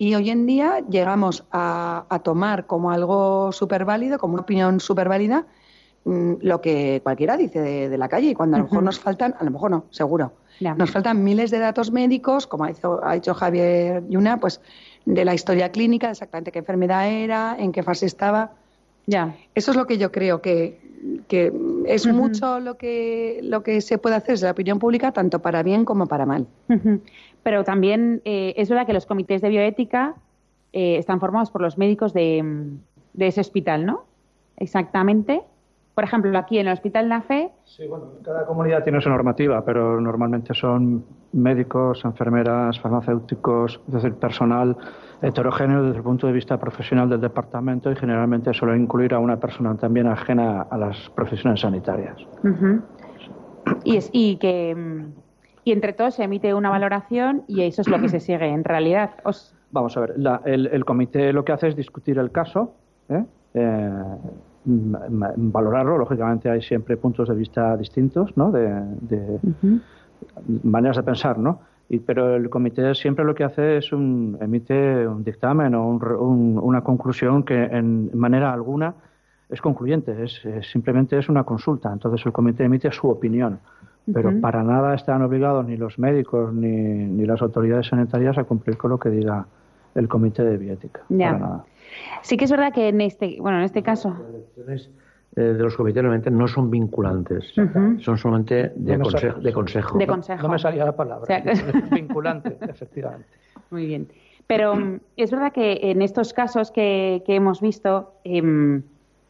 [0.00, 5.10] Y hoy en día llegamos a, tomar como algo súper válido, como una opinión súper
[5.10, 5.44] válida,
[6.06, 8.30] mm, lo que cualquiera dice de, la calle.
[8.30, 11.50] Y cuando a lo mejor nos faltan, a lo mejor no, seguro, nos faltan miles
[11.50, 14.62] de datos médicos, como ha dicho, ha dicho Javier Yuna, pues
[15.04, 18.52] de la historia clínica, exactamente qué enfermedad era, en qué fase estaba.
[19.04, 19.36] Ya.
[19.54, 20.80] Eso es lo que yo creo que,
[21.84, 25.62] es mucho lo que, lo que se puede hacer desde la opinión pública, tanto para
[25.62, 26.46] bien como para mal.
[27.42, 30.14] Pero también eh, es verdad que los comités de bioética
[30.72, 32.78] eh, están formados por los médicos de,
[33.14, 34.04] de ese hospital, ¿no?
[34.56, 35.42] Exactamente.
[35.94, 37.50] Por ejemplo, aquí en el Hospital La Fe.
[37.64, 44.14] Sí, bueno, cada comunidad tiene su normativa, pero normalmente son médicos, enfermeras, farmacéuticos, es decir,
[44.14, 44.76] personal
[45.22, 49.38] heterogéneo desde el punto de vista profesional del departamento y generalmente suele incluir a una
[49.38, 52.16] persona también ajena a las profesiones sanitarias.
[53.84, 55.04] y, es, y que
[55.64, 58.64] y entre todos se emite una valoración y eso es lo que se sigue en
[58.64, 59.10] realidad.
[59.72, 62.74] Vamos a ver, el, comité lo que hace es discutir el caso.
[63.08, 63.24] ¿eh?
[63.54, 63.90] Eh,
[64.64, 65.98] valorarlo.
[65.98, 68.50] Lógicamente hay siempre puntos de vista distintos, ¿no?
[68.50, 69.38] De,
[70.64, 71.60] maneras de pensar, ¿no?
[71.88, 76.82] Y, pero el comité siempre lo que hace es un, emite un dictamen o una
[76.82, 78.94] conclusión que en manera alguna
[79.48, 81.92] es concluyente, es, simplemente es una consulta.
[81.92, 83.58] Entonces el comité emite su opinión,
[84.12, 88.76] pero para nada están obligados ni los médicos ni, ni, las autoridades sanitarias a cumplir
[88.76, 89.46] con lo que diga
[89.94, 91.02] el comité de bioética.
[91.08, 91.64] Para nada.
[92.22, 94.16] Sí que es verdad que en este, bueno, en este caso...
[95.36, 99.38] Eh, de los comités realmente no son vinculantes, son solamente de, de, consejo.
[99.96, 100.42] De consejo.
[100.42, 101.40] No me salía la palabra.
[101.92, 103.28] vinculante, efectivamente.
[103.70, 104.08] Muy bien.
[104.48, 108.82] Pero mm, es verdad que en estos casos que, hemos visto em,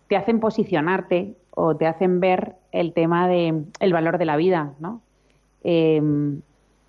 [0.08, 4.74] te hacen posicionarte o te hacen ver el tema de el valor de la vida,
[4.80, 5.02] ¿no?
[5.62, 6.40] Em,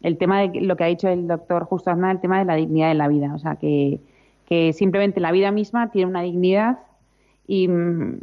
[0.02, 2.56] el tema de lo que ha dicho el doctor Justo Aznar, el tema de la
[2.56, 4.00] dignidad de la vida, o sea que
[4.52, 6.80] que simplemente la vida misma tiene una dignidad
[7.48, 8.20] y, mm,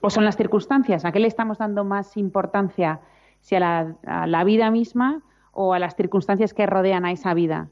[0.00, 1.04] o son las circunstancias.
[1.04, 2.98] ¿A qué le estamos dando más importancia?
[3.42, 7.68] Si a la, vida misma o a las circunstancias que rodean a esa vida.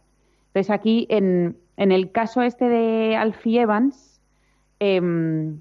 [0.47, 4.21] Entonces aquí, en, en el caso este de Alfie Evans,
[4.79, 5.59] em,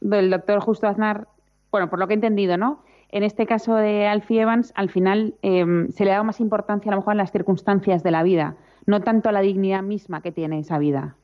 [0.00, 1.28] del doctor Justo Aznar,
[1.70, 2.82] bueno, por lo que he entendido, ¿no?
[3.10, 6.94] En este caso de Alfie Evans, al final em, se le da más importancia a
[6.94, 8.56] lo mejor a las circunstancias de la vida,
[8.86, 11.16] no tanto a la dignidad misma que tiene esa vida.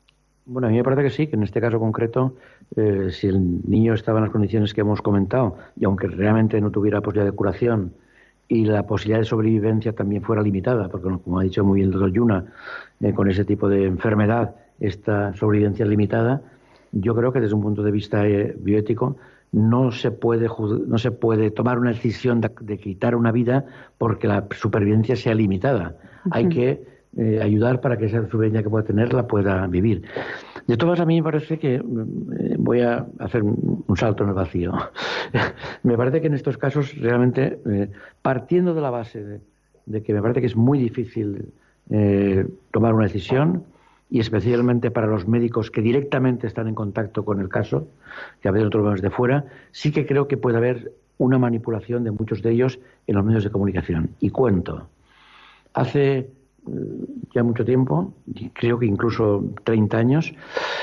[0.44, 2.34] Bueno, a mí me parece que sí, que en este caso concreto,
[2.76, 6.70] eh, si el niño estaba en las condiciones que hemos comentado, y aunque realmente no
[6.70, 7.94] tuviera posibilidad de curación
[8.48, 11.92] y la posibilidad de sobrevivencia también fuera limitada, porque como ha dicho muy bien el
[11.92, 12.44] doctor Yuna,
[13.00, 16.42] eh, con ese tipo de enfermedad esta sobrevivencia es limitada,
[16.90, 19.16] yo creo que desde un punto de vista eh, bioético
[19.52, 20.48] no se puede
[20.86, 23.66] no se puede tomar una decisión de, quitar una vida
[23.98, 25.96] porque la supervivencia sea limitada.
[26.30, 26.84] Hay que
[27.14, 30.04] eh, ayudar para que esa sobrevivencia que pueda tener la pueda vivir.
[30.66, 31.82] De todas a mí me parece que eh,
[32.58, 34.72] voy a hacer un, salto en el vacío.
[35.82, 37.90] me parece que en estos casos realmente, eh,
[38.22, 39.40] partiendo de la base
[39.84, 41.52] de, que me parece que es muy difícil
[42.70, 43.64] tomar una decisión,
[44.12, 47.88] y especialmente para los médicos que directamente están en contacto con el caso,
[48.42, 52.04] que a veces nosotros vemos de fuera, sí que creo que puede haber una manipulación
[52.04, 54.10] de muchos de ellos en los medios de comunicación.
[54.20, 54.86] Y cuento.
[55.72, 56.28] Hace
[57.34, 58.12] ya mucho tiempo,
[58.52, 60.34] creo que incluso 30 años,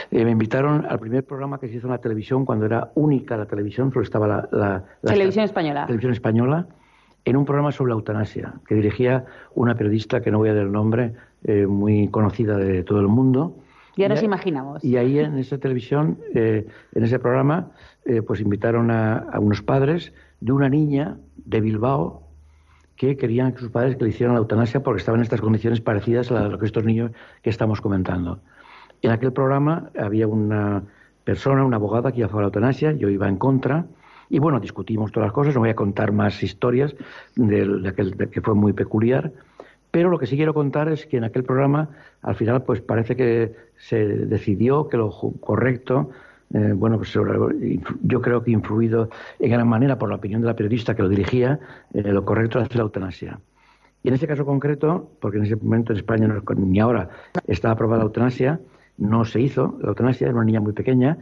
[0.10, 3.38] eh, me invitaron al primer programa que se hizo en la televisión cuando era única
[3.38, 5.86] la televisión, solo estaba la, televisión española.
[5.86, 6.66] Televisión española,
[7.26, 10.64] en un programa sobre la eutanasia, que dirigía una periodista que no voy a dar
[10.64, 11.14] el nombre,
[11.44, 13.56] eh, muy conocida de todo el mundo.
[13.98, 14.84] Ya nos imaginamos.
[14.84, 16.66] Y ahí en esa televisión, eh,
[16.96, 17.72] en ese programa,
[18.26, 22.30] pues invitaron a unos padres de una niña de Bilbao,
[23.00, 25.80] que querían que sus padres que le hicieran la eutanasia porque estaban en estas condiciones
[25.80, 27.12] parecidas a lo que estos niños
[27.42, 28.42] que estamos comentando.
[29.02, 30.84] En aquel programa había una
[31.24, 33.86] persona, una abogada que iba a favor de la eutanasia, yo iba en contra.
[34.30, 36.94] Y bueno, discutimos todas las cosas, no voy a contar más historias
[37.38, 39.32] de, aquel que fue muy peculiar,
[39.92, 41.90] pero lo que sí quiero contar es que en aquel programa,
[42.22, 45.10] al final, pues parece que se decidió que lo
[45.40, 46.12] correcto,
[46.54, 49.10] eh, bueno, pues yo creo que influido
[49.40, 51.60] en gran manera por la opinión de la periodista que lo dirigía,
[51.94, 53.40] eh, lo correcto hacer la eutanasia.
[54.04, 57.10] Y en este caso concreto, porque en ese momento en España ni ahora
[57.48, 58.60] estaba aprobada la eutanasia,
[58.98, 61.18] no se hizo la eutanasia, era una niña muy pequeña,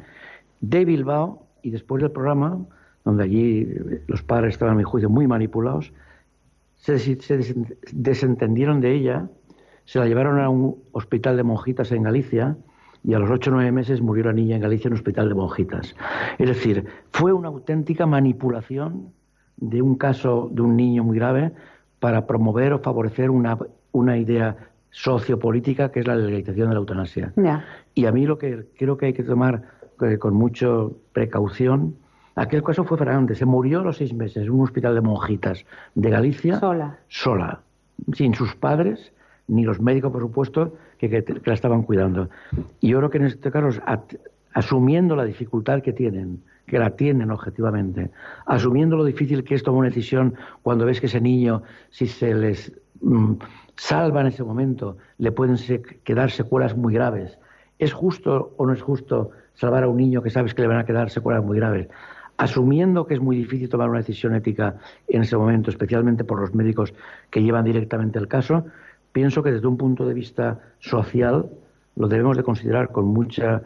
[0.62, 2.60] de Bilbao, y después del programa,
[3.04, 3.68] donde allí
[4.08, 5.92] los padres estaban, a mi juicio, muy manipulados,
[6.78, 7.18] se,
[7.92, 9.30] desentendieron de ella,
[9.86, 12.58] se la llevaron a un hospital de monjitas en Galicia
[13.04, 15.30] y a los ocho o nueve meses murió la niña en Galicia en un hospital
[15.30, 15.96] de monjitas.
[16.38, 19.14] Es decir, fue una auténtica manipulación
[19.58, 21.52] de un caso de un niño muy grave
[22.00, 23.58] para promover o favorecer una,
[23.92, 24.56] una idea
[24.92, 27.34] sociopolítica que es la legalización de la eutanasia.
[27.94, 29.64] Y a mí lo que creo que hay que tomar
[30.02, 30.68] eh, con mucha
[31.14, 31.96] precaución
[32.38, 33.34] Aquel caso fue grande.
[33.34, 35.66] Se murió a los seis meses en un hospital de monjitas
[35.96, 36.60] de Galicia.
[36.60, 37.00] Sola.
[37.08, 37.62] Sola.
[38.14, 39.12] Sin sus padres,
[39.48, 42.30] ni los médicos, por supuesto, que, la estaban cuidando.
[42.80, 43.82] Y yo creo que en este caso,
[44.54, 48.12] asumiendo la dificultad que tienen, que la tienen objetivamente,
[48.46, 52.36] asumiendo lo difícil que es tomar una decisión cuando ves que ese niño, si se
[52.36, 52.72] les
[53.02, 53.34] mm,
[53.76, 55.58] salva en ese momento, le pueden
[56.04, 57.40] quedar secuelas muy graves.
[57.80, 60.78] ¿Es justo o no es justo salvar a un niño que sabes que le van
[60.78, 61.88] a quedar secuelas muy graves?
[62.38, 64.76] Asumiendo que es muy difícil tomar una decisión ética
[65.08, 66.94] en ese momento, especialmente por los médicos
[67.30, 68.66] que llevan directamente el caso,
[69.12, 71.50] pienso que desde un punto de vista social
[71.96, 73.64] lo debemos de considerar con mucha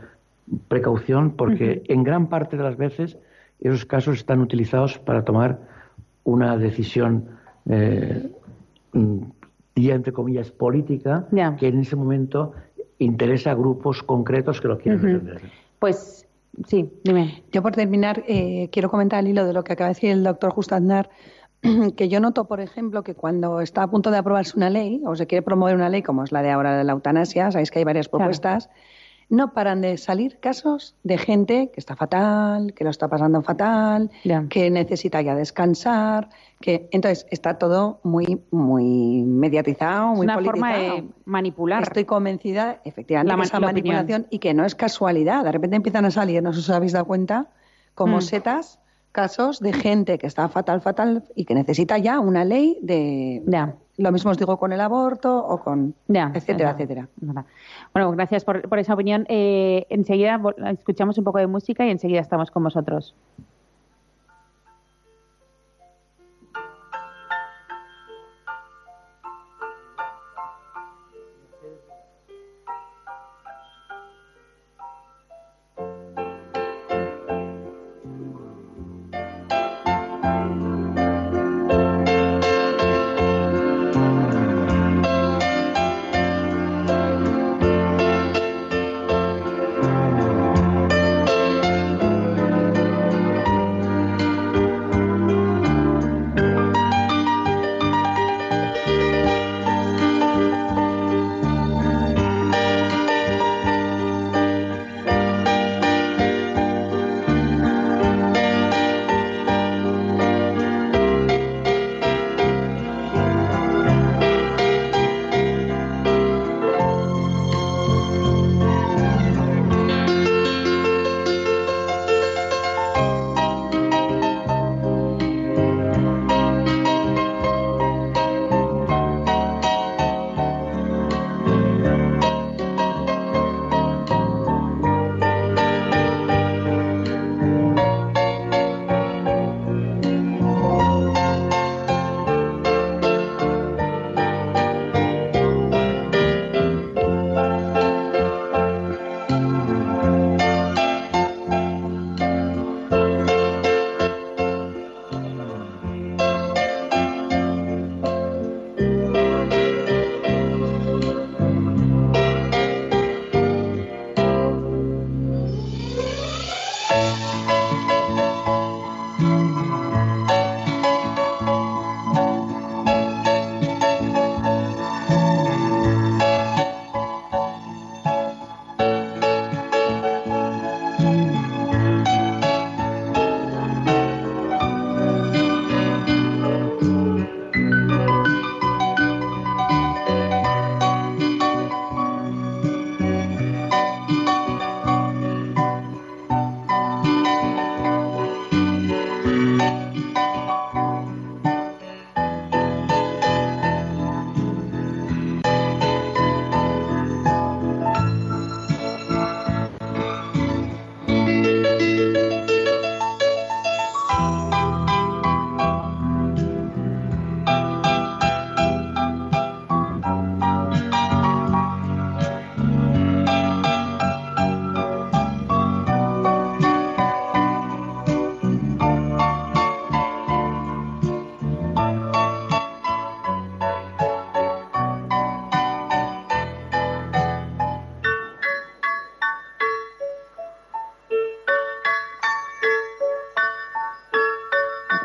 [0.69, 3.17] precaución porque en gran parte de las veces
[3.59, 5.59] esos casos están utilizados para tomar
[6.23, 7.25] una decisión,
[7.69, 8.31] eh,
[9.75, 11.27] entre comillas, política,
[11.59, 12.53] que en ese momento
[12.99, 15.41] interesa a grupos concretos que lo quieren defender.
[15.79, 16.27] Pues
[16.67, 17.43] Sí, dime.
[17.51, 20.23] Yo por terminar, eh, quiero comentar al hilo de lo que acaba de decir el
[20.23, 21.09] doctor Justaznar,
[21.95, 25.15] que yo noto, por ejemplo, que cuando está a punto de aprobarse una ley, o
[25.15, 27.79] se quiere promover una ley como es la de ahora de la eutanasia, sabéis que
[27.79, 28.69] hay varias propuestas,
[29.31, 34.11] no paran de salir casos de gente que está fatal, que lo está pasando fatal,
[34.49, 36.27] que necesita ya descansar,
[36.59, 41.83] que entonces está todo muy muy mediatizado, muy es una forma de manipular.
[41.83, 45.45] Estoy convencida, efectivamente, de esa manipulación y que no es casualidad.
[45.45, 47.47] De repente empiezan a salir, no os habéis dado cuenta,
[47.95, 48.21] como mm.
[48.21, 48.79] setas
[49.11, 53.43] casos de gente que está fatal, fatal y que necesita ya una ley de...
[53.97, 55.93] Lo mismo os digo con el aborto o con...
[56.07, 57.07] etcétera, etcétera.
[57.93, 59.25] Bueno, gracias por, por esa opinión.
[59.29, 60.41] Eh, enseguida
[60.71, 63.13] escuchamos un poco de música y enseguida estamos con vosotros.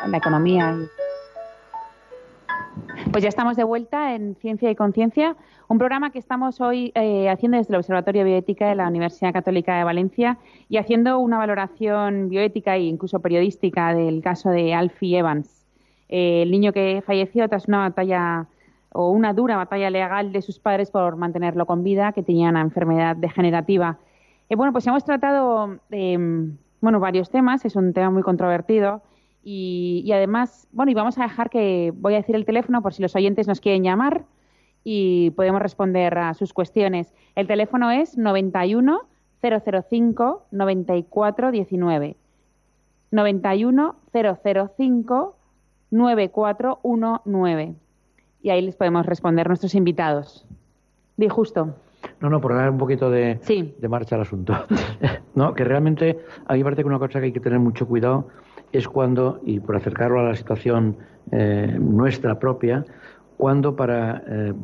[0.09, 0.77] La economía.
[3.11, 5.37] Pues ya estamos de vuelta en Ciencia y Conciencia,
[5.69, 9.79] un programa que estamos hoy eh, haciendo desde el Observatorio Bioética de la Universidad Católica
[9.79, 10.39] de Valencia
[10.69, 15.67] y haciendo una valoración bioética e incluso periodística del caso de Alfie Evans,
[16.09, 18.47] eh, el niño que falleció tras una batalla
[18.93, 22.61] o una dura batalla legal de sus padres por mantenerlo con vida, que tenía una
[22.61, 23.99] enfermedad degenerativa.
[24.49, 25.79] Eh, bueno, pues hemos tratado
[26.81, 29.03] bueno, varios temas, es un tema muy controvertido
[29.49, 33.01] y, además, bueno, y vamos a dejar que voy a decir el teléfono por si
[33.01, 34.25] los oyentes nos quieren llamar
[34.83, 37.15] y podemos responder a sus cuestiones.
[37.37, 39.03] El teléfono es 91
[39.41, 42.17] 005 94 19.
[43.13, 45.37] 91 005
[45.93, 47.75] 9419.
[48.43, 50.45] Y ahí les podemos responder nuestros invitados.
[51.17, 51.73] Di justo.
[52.21, 53.39] No, no, por dar un poquito de,
[53.79, 54.55] de marcha al asunto.
[55.37, 56.19] no, que realmente
[56.49, 58.27] a mí me parece que una cosa que hay que tener mucho cuidado
[58.73, 60.97] es cuando, y por acercarlo a la situación
[61.33, 62.85] eh, nuestra propia,
[63.37, 64.55] cuando para eh,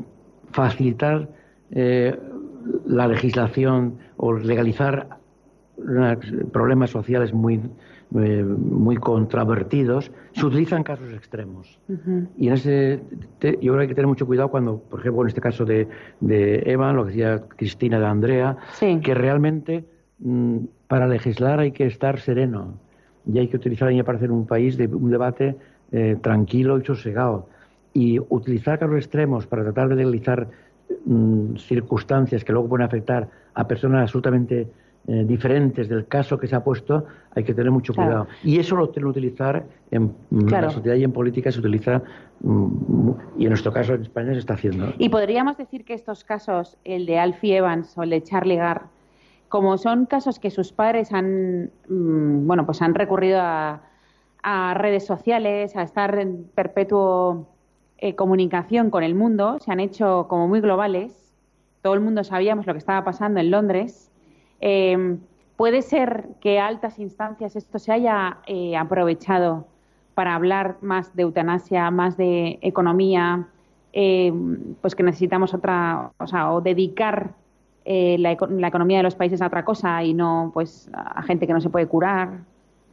[0.53, 1.29] facilitar
[1.71, 2.19] eh,
[2.87, 5.19] la legislación o legalizar
[6.53, 7.61] problemas sociales muy,
[8.11, 11.81] muy controvertidos, se utilizan casos extremos.
[12.37, 13.03] Y en ese,
[13.41, 15.89] yo creo que hay que tener mucho cuidado cuando, por ejemplo, en este caso de,
[16.21, 19.85] de Eva, lo que decía Cristina de Andrea, que realmente
[20.21, 22.79] mm, para legislar hay que estar sereno
[23.27, 25.57] y hay que utilizar, a mí me parece, un país de un debate
[25.93, 27.49] eh, tranquilo y sosegado.
[27.95, 30.49] Y utilizar casos extremos para tratar de legalizar
[31.05, 34.69] mm, circunstancias que luego pueden afectar a personas absolutamente
[35.09, 38.29] eh, diferentes del caso que se ha puesto, hay que tener mucho cuidado.
[38.45, 42.03] Y eso lo tienen que utilizar en mm, la sociedad y en política, se utiliza,
[42.41, 44.95] mm, y en nuestro caso en España se está haciendo.
[44.99, 48.83] Y podríamos decir que estos casos, el de Alfie Evans o el de Charlie Gard,
[49.53, 53.83] como son casos que sus padres han, mm, bueno, pues han recurrido a,
[54.75, 57.49] redes sociales, a estar en perpetuo
[57.99, 61.35] eh, comunicación con el mundo, se han hecho como muy globales.
[61.83, 64.11] Todo el mundo sabíamos lo que estaba pasando en Londres.
[64.63, 65.19] Eh,
[65.57, 69.67] puede ser que a altas instancias esto se haya eh, aprovechado
[70.15, 73.49] para hablar más de eutanasia, más de economía,
[74.81, 77.35] pues que necesitamos otra, o sea, o dedicar
[77.85, 81.53] eh, la, economía de los países a otra cosa y no pues a gente que
[81.53, 82.41] no se puede curar.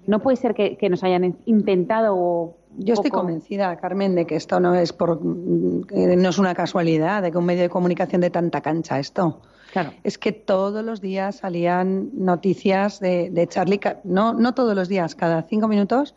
[0.07, 2.55] No puede ser que, nos hayan intentado.
[2.77, 7.31] Yo estoy convencida, Carmen, de que esto no es por no es una casualidad, de
[7.31, 9.41] que un medio de comunicación de tanta cancha esto.
[9.71, 9.91] Claro.
[10.03, 15.13] Es que todos los días salían noticias de, de Charlie, no, no todos los días,
[15.13, 16.15] cada cinco minutos,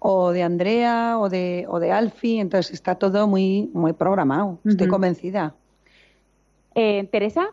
[0.00, 4.58] o de Andrea o de, o de Alfie, entonces está todo muy, muy programado.
[4.64, 5.54] Estoy convencida.
[6.74, 7.50] Eh, Teresa.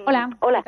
[0.00, 0.30] Mm, hola.
[0.40, 0.64] Hola.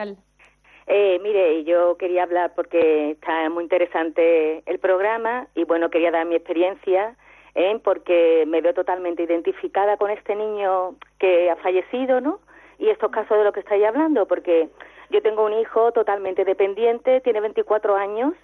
[0.86, 6.26] Eh, mire, yo quería hablar porque está muy interesante el programa y bueno, quería dar
[6.26, 7.16] mi experiencia
[7.54, 7.80] ¿eh?
[7.82, 12.40] porque me veo totalmente identificada con este niño que ha fallecido, ¿no?
[12.78, 14.68] Y estos casos de lo que estáis hablando, porque
[15.10, 18.34] yo tengo un hijo totalmente dependiente, tiene 24 años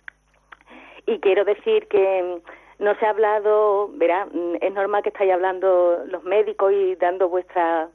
[1.06, 2.40] y quiero decir que
[2.78, 7.28] no se ha hablado, verá, mm, es normal que estáis hablando los médicos y dando
[7.28, 7.88] vuestra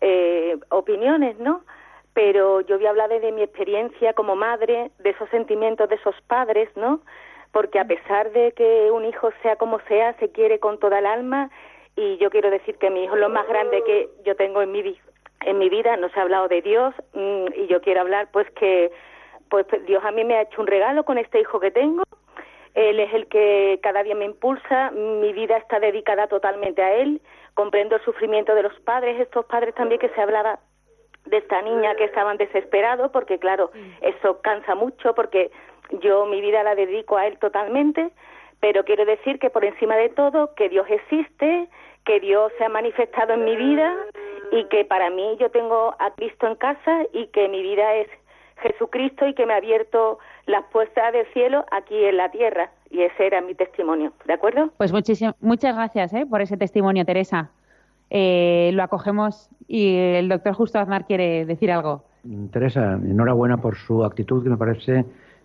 [0.00, 1.62] eh, opiniones, ¿no?
[2.14, 6.14] Pero yo voy a hablar de mi experiencia como madre, de esos sentimientos de esos
[6.28, 7.00] padres, ¿no?
[7.52, 11.06] Porque a pesar de que un hijo sea como sea, se quiere con toda el
[11.06, 11.50] alma
[11.96, 14.72] y yo quiero decir que mi hijo es lo más grande que yo tengo en
[14.72, 14.96] mi
[15.42, 18.50] en mi vida, no se ha hablado de Dios mm, y yo quiero hablar pues
[18.52, 18.90] que
[19.50, 22.02] pues Dios a mí me ha hecho un regalo con este hijo que tengo.
[22.74, 27.20] Él es el que cada día me impulsa, mi vida está dedicada totalmente a él
[27.54, 30.58] comprendo el sufrimiento de los padres, estos padres también que se hablaba
[31.26, 33.70] de esta niña que estaban desesperados, porque claro,
[34.00, 35.50] eso cansa mucho, porque
[36.00, 38.10] yo mi vida la dedico a él totalmente,
[38.60, 41.68] pero quiero decir que por encima de todo, que Dios existe,
[42.04, 43.94] que Dios se ha manifestado en mi vida
[44.52, 48.08] y que para mí yo tengo a Cristo en casa y que mi vida es
[48.62, 52.70] Jesucristo y que me ha abierto las puertas del cielo aquí en la tierra.
[52.90, 54.70] Y ese era mi testimonio, ¿de acuerdo?
[54.76, 56.26] Pues muchas gracias ¿eh?
[56.28, 57.50] por ese testimonio, Teresa.
[58.10, 62.04] Eh, lo acogemos y el doctor Justo Aznar quiere decir algo.
[62.50, 65.04] Teresa, enhorabuena por su actitud que me parece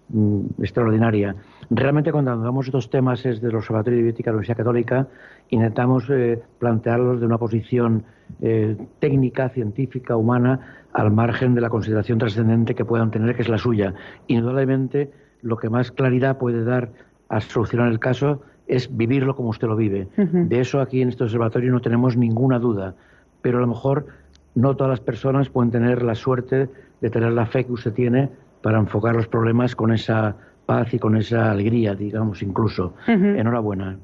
[0.09, 1.35] mm, extraordinaria.
[1.69, 5.07] Realmente cuando hablamos de estos temas es del Observatorio de Bioética de la Universidad Católica,
[5.49, 8.05] intentamos eh, plantearlos de una posición
[8.41, 13.49] eh, técnica, científica, humana, al margen de la consideración trascendente que puedan tener, que es
[13.49, 13.93] la suya.
[14.27, 16.91] Indudablemente, lo que más claridad puede dar
[17.29, 20.07] a solucionar el caso es vivirlo como usted lo vive.
[20.15, 22.95] De eso aquí en este observatorio no tenemos ninguna duda,
[23.41, 24.05] pero a lo mejor
[24.55, 26.69] no todas las personas pueden tener la suerte
[27.01, 28.29] de tener la fe que usted tiene
[28.61, 32.93] para enfocar los problemas con esa paz y con esa alegría, digamos, incluso.
[33.07, 33.97] Enhorabuena.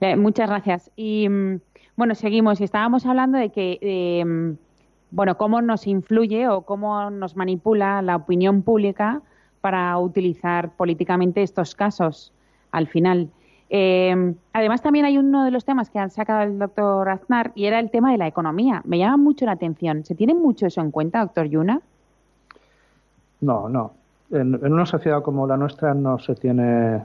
[0.00, 0.90] Eh, muchas gracias.
[0.94, 1.60] Y mm,
[1.96, 2.60] bueno, seguimos.
[2.60, 4.58] Y estábamos hablando de que, mm,
[5.10, 9.22] bueno, cómo nos influye o cómo nos manipula la opinión pública
[9.62, 12.34] para utilizar políticamente estos casos
[12.72, 13.30] al final.
[13.68, 17.66] Eh, además, también hay uno de los temas que ha sacado el doctor Aznar y
[17.66, 18.82] era el tema de la economía.
[18.84, 20.04] Me llama mucho la atención.
[20.04, 21.80] ¿Se tiene mucho eso en cuenta, doctor Yuna?
[23.40, 23.92] No, no.
[24.30, 27.02] En, una sociedad como la nuestra no se tiene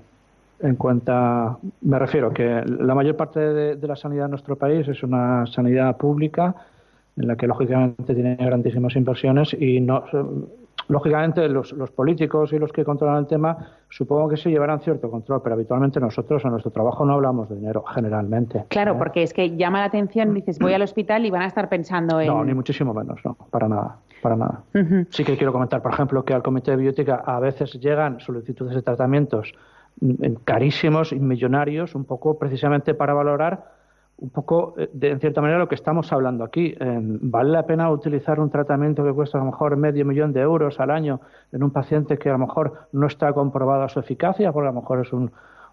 [0.60, 5.02] en cuenta, me refiero que la mayor parte de, la sanidad en nuestro país es
[5.02, 6.56] una sanidad pública
[7.18, 10.04] en la que lógicamente tiene grandísimas inversiones y no
[10.88, 13.58] lógicamente los, políticos y los que controlan el tema
[13.90, 17.56] supongo que se llevarán cierto control, pero habitualmente nosotros en nuestro trabajo no hablamos de
[17.56, 18.66] dinero generalmente.
[18.70, 18.96] Claro, ¿eh?
[18.98, 22.20] porque es que llama la atención, dices voy al hospital y van a estar pensando
[22.20, 22.28] en...
[22.28, 24.64] No, ni muchísimo menos, no, para nada para nada.
[25.10, 28.76] Sí que quiero comentar, por ejemplo, que al Comité de Biótica a veces llegan solicitudes
[28.76, 29.54] de tratamientos
[30.00, 33.71] mm, carísimos y millonarios, un poco precisamente para valorar
[34.22, 36.76] un poco, eh, de, en cierta manera, lo que estamos hablando aquí.
[36.80, 40.80] ¿Vale la pena utilizar un tratamiento que cuesta a lo mejor medio millón de euros
[40.80, 41.20] al año
[41.52, 44.82] en un paciente que a lo mejor no está comprobada su eficacia, porque a lo
[44.82, 45.32] mejor es un,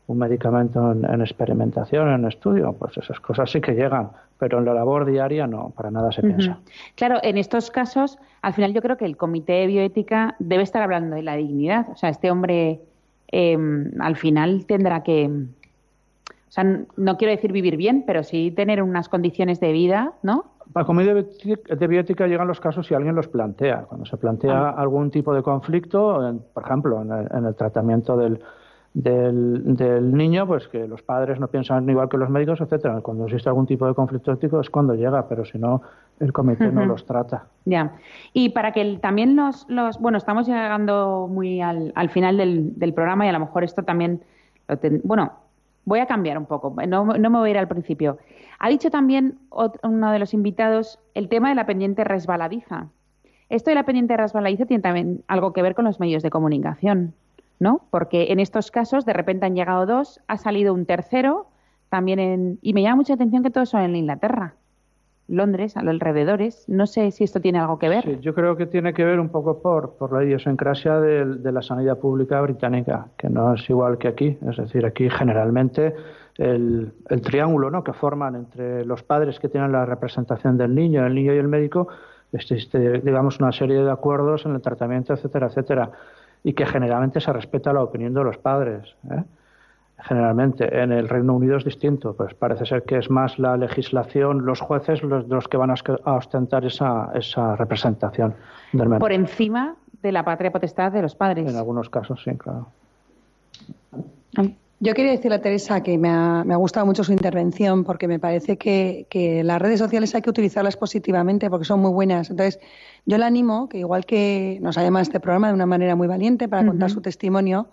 [0.09, 4.73] un medicamento en, experimentación, en estudio, pues esas cosas sí que llegan, pero en la
[4.73, 6.59] labor diaria no, para nada se piensa.
[6.95, 10.83] Claro, en estos casos, al final yo creo que el Comité de Bioética debe estar
[10.83, 11.89] hablando de la dignidad.
[11.93, 12.81] O sea, este hombre
[13.29, 15.31] em, al final tendrá que,
[16.49, 16.65] o sea,
[16.97, 20.47] no quiero decir vivir bien, pero sí tener unas condiciones de vida, ¿no?
[20.75, 23.85] Al Comité de Bioética llegan los casos si alguien los plantea.
[23.89, 24.75] Cuando se plantea ah.
[24.77, 26.21] algún tipo de conflicto,
[26.53, 28.41] por ejemplo, en el tratamiento del
[28.95, 33.01] del, del, niño, pues que los padres no piensan igual que los médicos, etcétera.
[33.01, 35.83] Cuando existe algún tipo de conflicto ético es cuando llega, pero si no,
[36.19, 37.47] el comité no los trata.
[37.65, 37.93] Ya.
[38.33, 42.95] Y para que también los, los, bueno, estamos llegando muy al, al final del, del,
[42.95, 44.23] programa y a lo mejor esto también,
[45.05, 45.33] bueno,
[45.89, 48.19] voy a cambiar un poco, no, me voy a ir al principio.
[48.59, 49.39] Ha dicho también
[49.83, 52.89] uno de los invitados el tema de la pendiente resbaladiza.
[53.49, 57.15] Esto de la pendiente resbaladiza tiene también algo que ver con los medios de comunicación.
[57.59, 57.83] ¿no?
[57.91, 61.49] Porque en estos casos de repente han llegado dos, ha salido un tercero,
[61.89, 62.59] también en...
[62.63, 64.55] Y me llama mucha atención que todos son en Inglaterra.
[65.29, 66.65] Londres, a los alrededores.
[66.69, 68.05] No sé si esto tiene algo que ver.
[68.05, 71.63] Sí, yo creo que tiene que ver un poco por, por la idiosincrasia de, la
[71.63, 74.39] sanidad pública británica, que no es igual que aquí.
[74.49, 75.95] Es decir, aquí generalmente
[76.37, 77.85] el, triángulo ¿no?
[77.85, 81.49] que forman entre los padres que tienen la representación del niño, el niño y el
[81.49, 81.89] médico,
[82.33, 85.91] existe, digamos, una serie de acuerdos en el tratamiento, etcétera, etcétera
[86.43, 88.95] y que generalmente se respeta la opinión de los padres.
[89.11, 89.23] ¿eh?
[90.01, 94.47] Generalmente en el Reino Unido es distinto, pues parece ser que es más la legislación,
[94.47, 98.35] los jueces los, los que van a ostentar esa, esa representación
[98.73, 101.51] del Por encima de la patria potestad de los padres.
[101.51, 102.69] En algunos casos, sí, claro.
[104.81, 108.07] Yo quería decirle a Teresa que me ha, me ha, gustado mucho su intervención porque
[108.07, 112.31] me parece que, que, las redes sociales hay que utilizarlas positivamente porque son muy buenas.
[112.31, 112.61] Entonces,
[113.05, 116.07] yo le animo que igual que nos ha llamado este programa de una manera muy
[116.07, 117.67] valiente para contar su testimonio,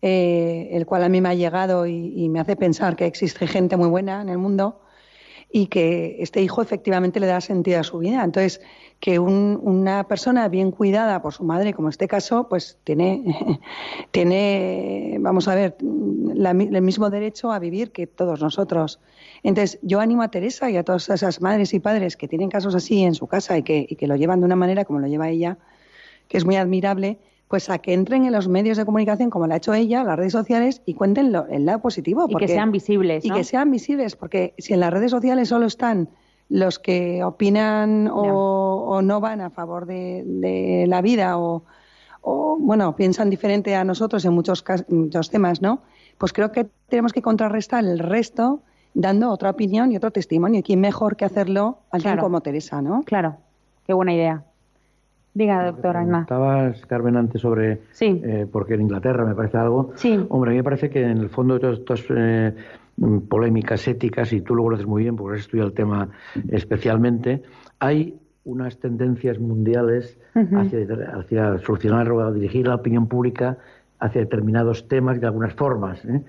[0.00, 3.76] eh, el cual a mí me ha llegado y, me hace pensar que existe gente
[3.76, 4.80] muy buena en el mundo
[5.50, 8.22] y que este hijo efectivamente le da sentido a su vida.
[8.22, 8.60] Entonces,
[9.00, 13.24] que una persona bien cuidada por su madre, como este caso, pues tiene,
[14.10, 19.00] tiene vamos a ver, el mismo derecho a vivir que todos nosotros.
[19.42, 22.74] Entonces, yo animo a Teresa y a todas esas madres y padres que tienen casos
[22.74, 25.08] así en su casa y que, y que lo llevan de una manera como lo
[25.08, 25.58] lleva ella,
[26.28, 27.18] que es muy admirable,
[27.48, 30.16] pues a que entren en los medios de comunicación como lo ha hecho ella, las
[30.16, 32.26] redes sociales, y cuenten el lado positivo.
[32.28, 33.24] y que sean visibles.
[33.24, 36.10] Y que sean visibles, porque si en las redes sociales solo están
[36.50, 41.64] los que opinan o, no van a favor de, la vida o,
[42.58, 45.82] bueno, piensan diferente a nosotros en muchos, muchos temas, ¿no?
[46.18, 48.60] Pues creo que tenemos que contrarrestar el resto
[48.92, 50.60] dando otra opinión y otro testimonio.
[50.60, 53.02] ¿Y quién mejor que hacerlo alguien como Teresa, no?
[53.04, 53.36] Claro,
[53.86, 54.44] qué buena idea.
[55.34, 56.22] Diga, doctora Ana.
[56.22, 58.20] Estabas, Carmen, antes sobre sí.
[58.24, 59.92] eh, porque en Inglaterra me parece algo.
[59.94, 60.18] Sí.
[60.28, 62.54] Hombre, a mí me parece que en el fondo de todas estas eh,
[63.28, 66.08] polémicas éticas, y tú lo conoces muy bien porque has estudiado el tema
[66.50, 67.42] especialmente,
[67.78, 73.58] hay unas tendencias mundiales hacia, hacia, solucionar o dirigir la opinión pública
[73.98, 76.04] hacia determinados temas de algunas formas.
[76.04, 76.22] ¿eh?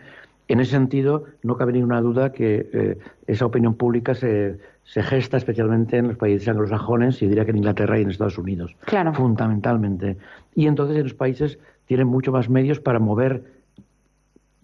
[0.48, 2.98] En ese sentido, no cabe ninguna duda que eh,
[3.28, 4.58] esa opinión pública se,
[4.92, 8.38] se, gesta especialmente en los países anglosajones, y diría que en Inglaterra y en Estados
[8.38, 9.14] Unidos, claro.
[9.14, 10.18] fundamentalmente.
[10.56, 13.44] Y entonces en los países tienen mucho más medios para mover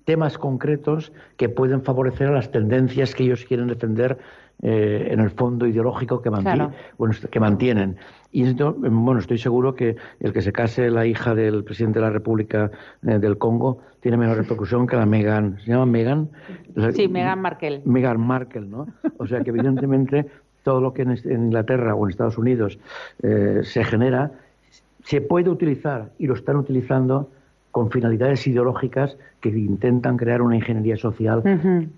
[0.04, 4.18] temas concretos que pueden favorecer a las tendencias que ellos quieren defender
[4.62, 6.32] eh, en el fondo ideológico que,
[7.30, 7.98] que mantienen.
[8.32, 12.12] Y bueno, estoy seguro que el que se case la hija del presidente de la
[12.12, 12.72] República
[13.06, 15.58] eh, del Congo tiene menos repercusión que la Megan.
[15.64, 16.30] ¿Se llama Megan?
[16.94, 17.82] Sí, Megan Markle.
[17.86, 18.88] Megan Markle, ¿no?
[19.18, 20.26] O sea que evidentemente
[20.64, 22.80] todo lo que en, Inglaterra o en Estados Unidos
[23.24, 24.32] eh, se genera
[25.04, 27.30] se puede utilizar y lo están utilizando
[27.76, 31.44] con finalidades ideológicas que intentan crear una ingeniería social.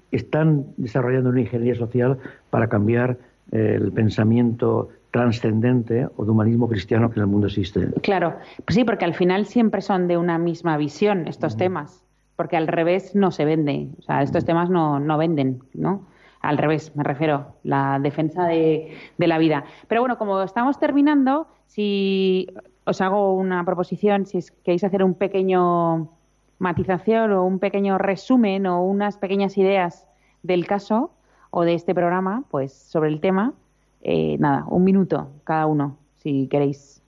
[0.09, 2.17] Están desarrollando una ingeniería social
[2.49, 3.19] para cambiar
[3.51, 7.89] eh, el pensamiento trascendente o de humanismo cristiano que en el mundo existe.
[8.01, 12.03] Claro, pues sí, porque al final siempre son de una misma visión estos temas,
[12.36, 16.07] porque al revés no se vende, o sea, estos temas no, no venden, ¿no?
[16.41, 19.63] Al revés, me refiero, la defensa de, de la vida.
[19.88, 22.47] Pero bueno, como estamos terminando, si
[22.88, 26.10] os hago una proposición, si queréis hacer un pequeño
[26.58, 30.08] matización o un pequeño resumen o unas pequeñas ideas
[30.42, 31.12] del caso
[31.52, 33.54] o de este programa, pues sobre el tema,
[34.02, 37.04] eh, nada, un minuto cada uno, si queréis.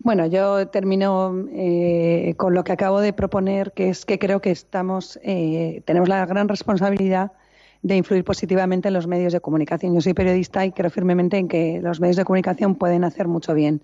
[0.00, 4.50] Bueno, yo termino eh, con lo que acabo de proponer, que es que creo que
[4.50, 7.32] estamos, eh, tenemos la gran responsabilidad
[7.82, 9.94] de influir positivamente en los medios de comunicación.
[9.94, 13.54] Yo soy periodista y creo firmemente en que los medios de comunicación pueden hacer mucho
[13.54, 13.80] bien.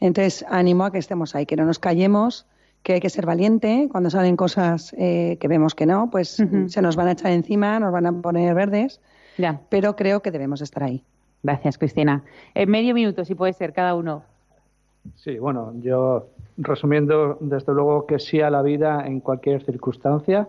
[0.00, 2.46] Entonces, animo a que estemos ahí, que no nos callemos,
[2.82, 3.88] que hay que ser valiente.
[3.90, 7.80] Cuando salen cosas eh, que vemos que no, pues se nos van a echar encima,
[7.80, 9.00] nos van a poner verdes.
[9.38, 9.60] Ya.
[9.68, 11.02] Pero creo que debemos estar ahí.
[11.42, 12.24] Gracias, Cristina.
[12.54, 14.22] En medio minuto, si puede ser, cada uno.
[15.16, 20.48] Sí, bueno, yo resumiendo, desde luego que sí a la vida en cualquier circunstancia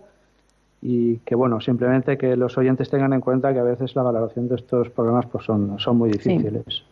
[0.88, 4.48] y que, bueno, simplemente que los oyentes tengan en cuenta que a veces la valoración
[4.48, 6.84] de estos problemas pues son, son muy difíciles.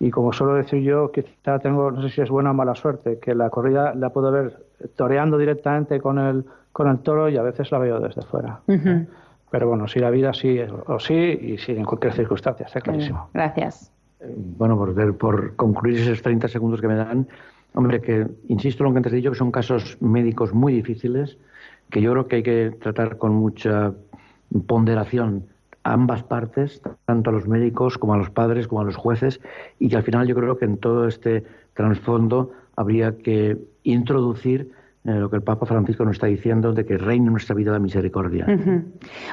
[0.00, 3.18] Y como suelo decir yo, quizá tengo, no sé si es buena o mala suerte,
[3.18, 4.56] que la corrida la puedo ver
[4.96, 8.60] toreando directamente con el, con el toro y a veces la veo desde fuera.
[9.50, 13.28] Pero bueno, si la vida sí o sí y sí en cualquier circunstancia, está clarísimo.
[13.34, 13.92] Gracias.
[14.20, 17.28] Eh, bueno, por, por concluir esos 30 segundos que me dan,
[17.74, 21.36] hombre, que insisto en lo que antes he dicho, que son casos médicos muy difíciles,
[21.90, 23.92] que yo creo que hay que tratar con mucha
[24.66, 25.46] ponderación
[25.84, 29.40] a ambas partes, tanto a los médicos como a los padres, como a los jueces,
[29.78, 34.72] y que al final yo creo que en todo este trasfondo habría que introducir
[35.04, 37.78] eh, lo que el Papa Francisco nos está diciendo, de que reine nuestra vida la
[37.78, 38.46] misericordia.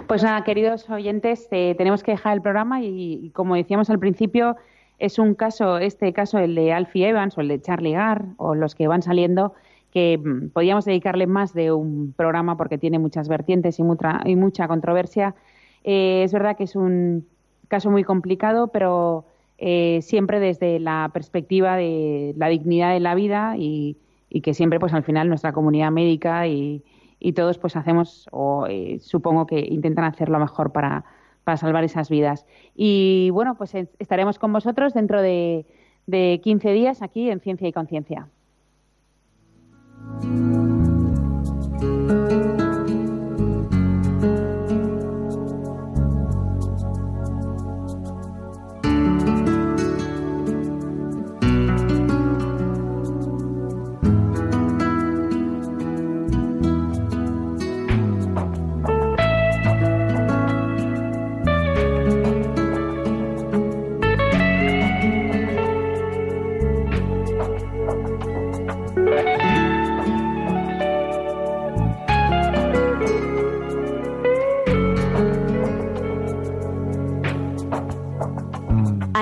[0.08, 4.56] Pues nada, queridos oyentes, eh, tenemos que dejar el programa y, como decíamos al principio,
[5.00, 8.54] es un caso, este caso, el de Alfie Evans o el de Charlie Garr o
[8.54, 9.54] los que van saliendo,
[9.94, 15.36] que mm, podríamos dedicarle más de un programa porque tiene muchas vertientes y mucha, controversia
[15.84, 17.28] eh, es verdad que es un
[17.68, 19.26] caso muy complicado, pero
[19.60, 23.98] eh, siempre desde la perspectiva de la dignidad de la vida y,
[24.42, 26.82] que siempre, pues al final, nuestra comunidad médica y,
[27.36, 31.06] todos, pues hacemos, o eh, supongo que intentan hacer lo mejor para,
[31.56, 32.48] salvar esas vidas.
[32.76, 35.68] Y bueno, pues estaremos con vosotros dentro de,
[36.08, 38.28] de 15 días aquí en Ciencia y Conciencia.
[40.12, 40.24] Thank
[41.84, 42.23] you.